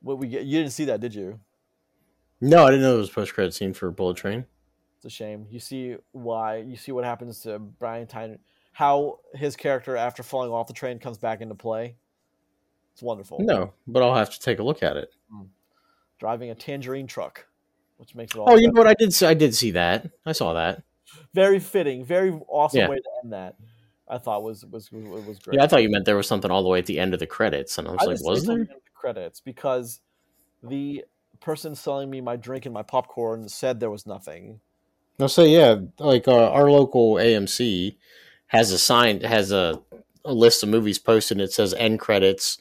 [0.00, 1.40] what we get you didn't see that did you
[2.40, 4.44] No, I didn't know it was post credit scene for Bullet Train.
[4.96, 8.38] it's a shame you see why you see what happens to Brian Tyree
[8.72, 11.96] Henry his character after falling off the train comes back into play
[12.92, 15.14] it's wonderful No, but I'll have to take a look at it.
[16.18, 17.46] Driving a tangerine truck
[17.98, 18.86] which makes it all Oh, you know what?
[18.86, 19.14] I did.
[19.14, 20.10] See, I did see that.
[20.26, 20.82] I saw that.
[21.34, 22.88] very fitting very awesome Yeah.
[22.88, 23.54] way to end that
[24.08, 26.62] i thought was was was great Yeah, I thought you meant there was something all
[26.62, 28.58] the way at the end of the credits, and I was I like, was there?
[28.58, 30.00] the credits because
[30.62, 31.04] the
[31.40, 34.60] person selling me my drink and my popcorn said there was nothing.
[35.20, 37.96] I'll say, yeah, like uh, our local AMC
[38.48, 39.80] has a sign, has a,
[40.24, 42.58] a list of movies posted, and it says end credits,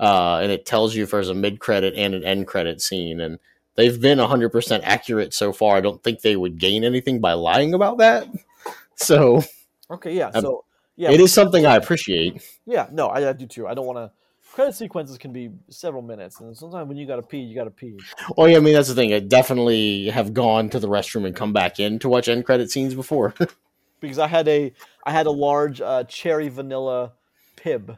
[0.00, 3.20] uh, and it tells you if there's a mid credit and an end credit scene,
[3.20, 3.38] and
[3.76, 5.76] they've been 100% accurate so far.
[5.76, 8.28] I don't think they would gain anything by lying about that.
[8.96, 9.42] So
[9.90, 10.28] Okay, yeah.
[10.28, 10.64] Um, So
[10.94, 12.42] yeah, it is something I appreciate.
[12.64, 12.86] yeah.
[12.92, 13.66] No, I, I do too.
[13.66, 14.12] I don't want to.
[14.52, 17.64] Credit sequences can be several minutes, and sometimes when you got to pee, you got
[17.64, 17.98] to pee.
[18.36, 19.12] Well, yeah, I mean that's the thing.
[19.12, 22.70] I definitely have gone to the restroom and come back in to watch end credit
[22.70, 23.34] scenes before.
[24.00, 24.72] Because I had a
[25.04, 27.12] I had a large uh, cherry vanilla
[27.56, 27.96] Pibb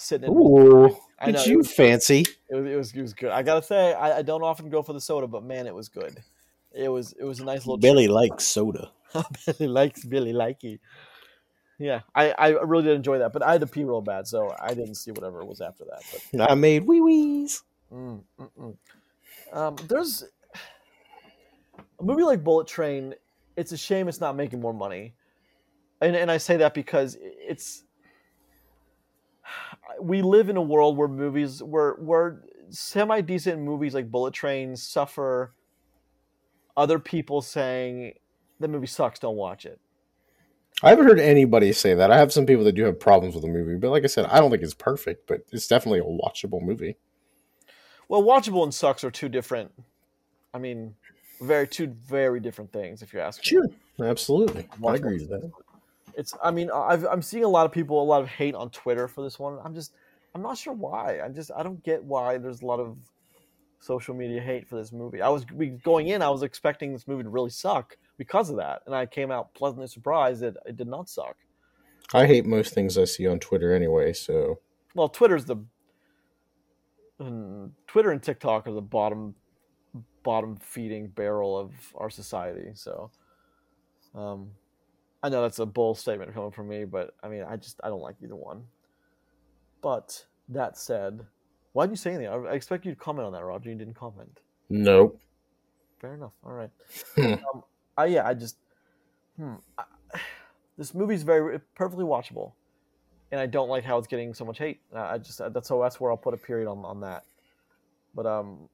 [0.00, 0.36] sitting in.
[0.36, 2.24] Ooh, I know, you, was- fancy.
[2.48, 3.30] It was, it was it was good.
[3.30, 5.88] I gotta say, I, I don't often go for the soda, but man, it was
[5.88, 6.22] good.
[6.72, 7.78] It was it was a nice little.
[7.78, 8.90] Billy likes soda.
[9.46, 10.78] Billy likes Billy Likey.
[11.78, 14.54] Yeah, I, I really did enjoy that, but I had to pee real bad, so
[14.60, 16.02] I didn't see whatever was after that.
[16.12, 17.62] But I made wee wees.
[17.92, 18.76] mm, mm, mm.
[19.52, 20.24] Um, there's
[21.98, 23.14] a movie like Bullet Train.
[23.56, 25.14] It's a shame it's not making more money,
[26.00, 27.82] and and I say that because it's
[30.00, 34.76] we live in a world where movies where where semi decent movies like Bullet Train
[34.76, 35.54] suffer
[36.76, 38.14] other people saying
[38.58, 39.80] the movie sucks, don't watch it.
[40.82, 42.10] I haven't heard anybody say that.
[42.10, 44.26] I have some people that do have problems with the movie, but like I said,
[44.26, 46.96] I don't think it's perfect, but it's definitely a watchable movie.
[48.08, 49.72] Well, watchable and sucks are two different.
[50.54, 50.94] I mean,
[51.40, 53.02] very two very different things.
[53.02, 53.44] If you ask me.
[53.44, 53.66] Sure,
[54.02, 54.68] absolutely.
[54.86, 55.50] I agree with that.
[56.16, 56.34] It's.
[56.42, 59.08] I mean, I've, I'm seeing a lot of people, a lot of hate on Twitter
[59.08, 59.58] for this one.
[59.64, 59.92] I'm just.
[60.34, 61.20] I'm not sure why.
[61.24, 61.50] I just.
[61.56, 62.96] I don't get why there's a lot of
[63.80, 65.22] social media hate for this movie.
[65.22, 66.22] I was we- going in.
[66.22, 69.54] I was expecting this movie to really suck because of that, and I came out
[69.54, 71.36] pleasantly surprised that it did not suck.
[72.12, 74.58] I hate most things I see on Twitter anyway, so
[74.94, 75.56] Well, Twitter's the.
[77.18, 79.34] and Twitter and TikTok are the bottom,
[80.22, 82.70] bottom feeding barrel of our society.
[82.74, 83.10] So,
[84.14, 84.50] um,
[85.22, 87.88] I know that's a bold statement coming from me, but I mean, I just I
[87.88, 88.64] don't like either one.
[89.82, 91.20] But that said,
[91.72, 92.28] why did you say anything?
[92.28, 93.70] I, expect you to comment on that, Roger.
[93.70, 94.40] You didn't comment.
[94.68, 95.20] nope.
[96.00, 96.32] Fair enough.
[96.44, 96.70] All right.
[97.18, 97.62] Um,
[97.96, 98.56] I yeah, I just
[99.36, 99.84] hmm, I,
[100.78, 102.52] this movie's very perfectly watchable,
[103.30, 104.80] and I don't like how it's getting so much hate.
[104.94, 107.24] I I just that's so that's where I'll put a period on on that.
[108.14, 108.68] But um,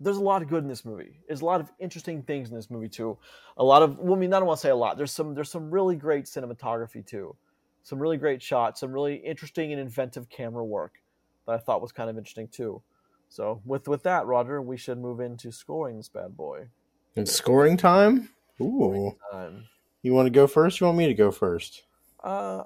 [0.00, 1.20] there's a lot of good in this movie.
[1.26, 3.18] There's a lot of interesting things in this movie too.
[3.56, 4.96] A lot of well, I mean, I don't want to say a lot.
[4.96, 7.36] There's some there's some really great cinematography too,
[7.82, 11.00] some really great shots, some really interesting and inventive camera work
[11.46, 12.82] that I thought was kind of interesting too.
[13.28, 16.68] So with with that, Roger, we should move into scoring this bad boy.
[17.14, 18.30] It's scoring time.
[18.60, 19.64] Ooh, Um,
[20.02, 20.80] you want to go first?
[20.80, 21.82] You want me to go first?
[22.22, 22.64] uh,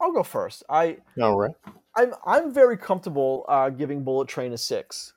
[0.00, 0.62] I'll go first.
[0.68, 1.54] I All right.
[1.96, 5.14] I'm I'm very comfortable uh, giving Bullet Train a six.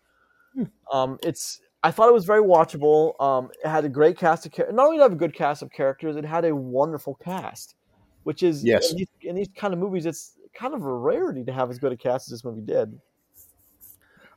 [0.91, 3.19] Um, it's I thought it was very watchable.
[3.21, 4.75] Um, it had a great cast of characters.
[4.75, 7.75] Not only did it have a good cast of characters, it had a wonderful cast,
[8.23, 8.91] which is Yes.
[8.91, 11.77] in these, in these kind of movies, it's kind of a rarity to have as
[11.77, 12.99] good a cast as this movie did.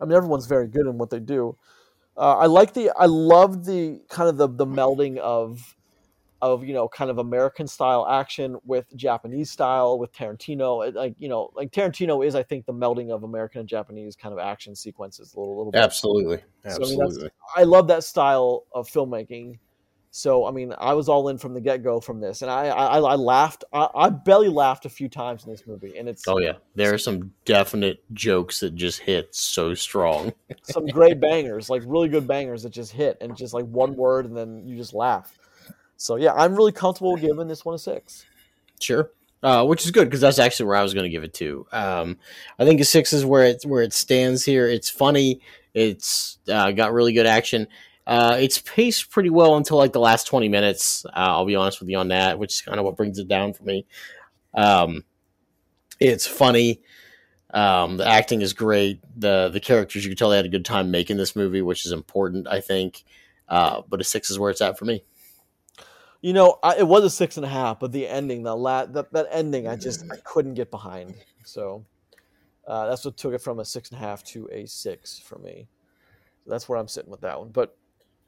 [0.01, 1.57] I mean, everyone's very good in what they do,
[2.17, 5.77] Uh, I like the I love the kind of the the melding of
[6.43, 10.89] of you know kind of American style action with Japanese style with Tarantino.
[10.89, 14.17] Uh, like you know, like Tarantino is I think the melding of American and Japanese
[14.17, 15.83] kind of action sequences a little, little bit.
[15.83, 17.31] Absolutely, So, I mean, absolutely.
[17.57, 19.59] I love that style of filmmaking.
[20.13, 22.67] So I mean, I was all in from the get go from this, and I
[22.67, 23.63] I, I laughed.
[23.73, 26.93] I, I belly laughed a few times in this movie, and it's oh yeah, there
[26.93, 30.33] are some definite jokes that just hit so strong.
[30.63, 34.25] some great bangers, like really good bangers that just hit, and just like one word,
[34.25, 35.39] and then you just laugh.
[36.01, 38.25] So yeah, I'm really comfortable giving this one a six.
[38.81, 39.11] Sure.
[39.43, 41.67] Uh, which is good because that's actually where I was going to give it to.
[41.73, 42.17] Um,
[42.59, 44.67] I think a six is where it where it stands here.
[44.67, 45.43] It's funny.
[45.75, 47.69] It's uh, got really good action.
[48.07, 51.05] Uh, it's paced pretty well until like the last twenty minutes.
[51.05, 53.29] Uh, I'll be honest with you on that, which is kind of what brings it
[53.29, 53.85] down for me.
[54.55, 55.05] Um,
[56.01, 56.81] it's funny.
[57.53, 59.01] Um, the acting is great.
[59.17, 61.85] the The characters you can tell they had a good time making this movie, which
[61.85, 63.05] is important, I think.
[63.49, 65.05] Uh, but a six is where it's at for me.
[66.21, 68.87] You know, I, it was a six and a half, but the ending, the la-
[68.87, 71.15] that, that ending, I just I couldn't get behind.
[71.45, 71.85] So
[72.67, 75.39] uh, that's what took it from a six and a half to a six for
[75.39, 75.67] me.
[76.45, 77.49] So that's where I'm sitting with that one.
[77.49, 77.77] But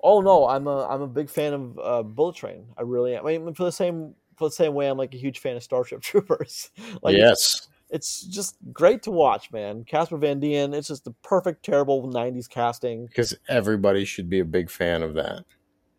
[0.02, 2.66] oh no, I'm a I'm a big fan of uh, Bullet Train.
[2.76, 3.26] I really am.
[3.26, 5.62] I mean, for the same for the same way, I'm like a huge fan of
[5.62, 6.70] Starship Troopers.
[7.02, 7.68] like yes.
[7.90, 9.84] it's just great to watch, man.
[9.84, 13.06] Casper Van Dien, it's just the perfect terrible '90s casting.
[13.06, 15.44] Because everybody should be a big fan of that.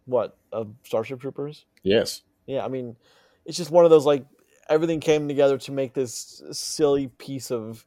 [0.06, 1.66] What of Starship Troopers?
[1.84, 2.22] Yes.
[2.46, 2.98] Yeah, I mean,
[3.46, 4.26] it's just one of those like
[4.70, 7.86] everything came together to make this silly piece of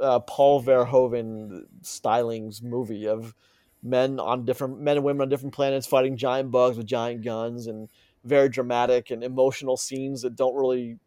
[0.00, 3.34] uh, Paul Verhoeven stylings movie of
[3.82, 7.66] men on different men and women on different planets fighting giant bugs with giant guns
[7.66, 7.88] and
[8.24, 10.98] very dramatic and emotional scenes that don't really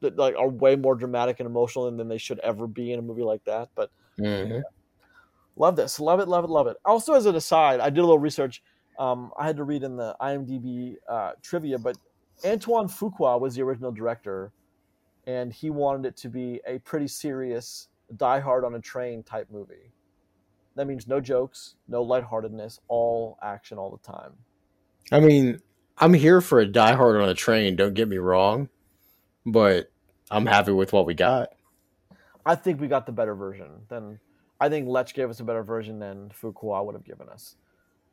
[0.00, 3.02] that like are way more dramatic and emotional than they should ever be in a
[3.02, 3.70] movie like that.
[3.74, 4.60] But hmm
[5.56, 6.00] Love this.
[6.00, 6.76] Love it, love it, love it.
[6.84, 8.62] Also, as an aside, I did a little research.
[9.02, 11.96] Um, I had to read in the IMDb uh, trivia, but
[12.44, 14.52] Antoine Fuqua was the original director,
[15.26, 19.48] and he wanted it to be a pretty serious Die Hard on a Train type
[19.50, 19.90] movie.
[20.76, 24.34] That means no jokes, no lightheartedness, all action all the time.
[25.10, 25.60] I mean,
[25.98, 27.74] I'm here for a Die Hard on a train.
[27.74, 28.68] Don't get me wrong,
[29.44, 29.90] but
[30.30, 31.48] I'm happy with what we got.
[32.46, 34.20] I think we got the better version than
[34.60, 37.56] I think Leitch gave us a better version than Fuqua would have given us.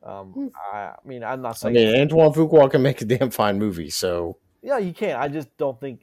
[0.03, 1.75] Um, I, I mean, I'm not saying.
[1.75, 5.17] I mean, Antoine Fuqua can make a damn fine movie, so Yeah, you can.
[5.17, 6.01] I just don't think.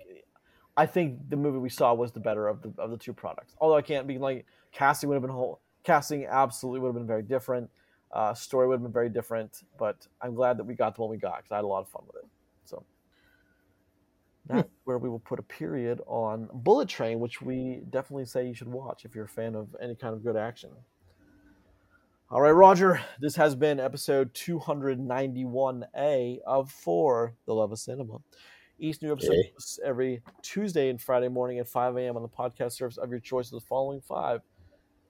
[0.76, 3.54] I think the movie we saw was the better of the of the two products.
[3.60, 5.60] Although I can't be like casting would have been whole.
[5.84, 7.70] Casting absolutely would have been very different.
[8.12, 9.62] Uh, story would have been very different.
[9.78, 11.80] But I'm glad that we got the one we got because I had a lot
[11.80, 12.28] of fun with it.
[12.64, 12.84] So
[14.46, 18.54] that's where we will put a period on Bullet Train, which we definitely say you
[18.54, 20.70] should watch if you're a fan of any kind of good action.
[22.28, 23.00] All right, Roger.
[23.20, 28.18] This has been episode 291A of For the Love of Cinema.
[28.80, 32.16] Each new episode posts every Tuesday and Friday morning at 5 a.m.
[32.16, 34.40] on the podcast service of your choice of the following five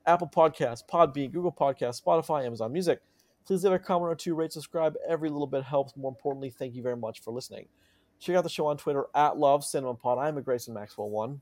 [0.05, 3.01] Apple Podcasts, Podbean, Google Podcasts, Spotify, Amazon Music.
[3.47, 4.95] Please leave a comment or two, rate, subscribe.
[5.09, 5.97] Every little bit helps.
[5.97, 7.65] More importantly, thank you very much for listening.
[8.19, 10.19] Check out the show on Twitter at Love Cinema Pod.
[10.19, 11.41] I'm a Grayson Maxwell one.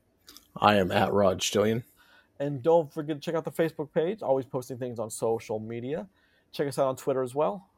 [0.56, 1.84] I am at Rod Stillion.
[2.38, 4.22] And don't forget to check out the Facebook page.
[4.22, 6.06] Always posting things on social media.
[6.52, 7.68] Check us out on Twitter as well.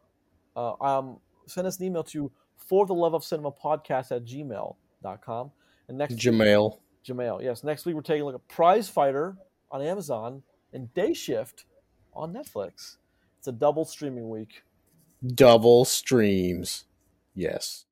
[0.56, 5.51] Uh, um, send us an email to for the love of cinema podcast at gmail.com.
[5.89, 6.78] And next Jamail.
[7.06, 7.64] Jamail, yes.
[7.64, 9.36] Next week we're taking a look at Prize Fighter
[9.70, 11.64] on Amazon and Day Shift
[12.12, 12.97] on Netflix.
[13.39, 14.64] It's a double streaming week.
[15.26, 16.85] Double streams.
[17.35, 17.86] Yes.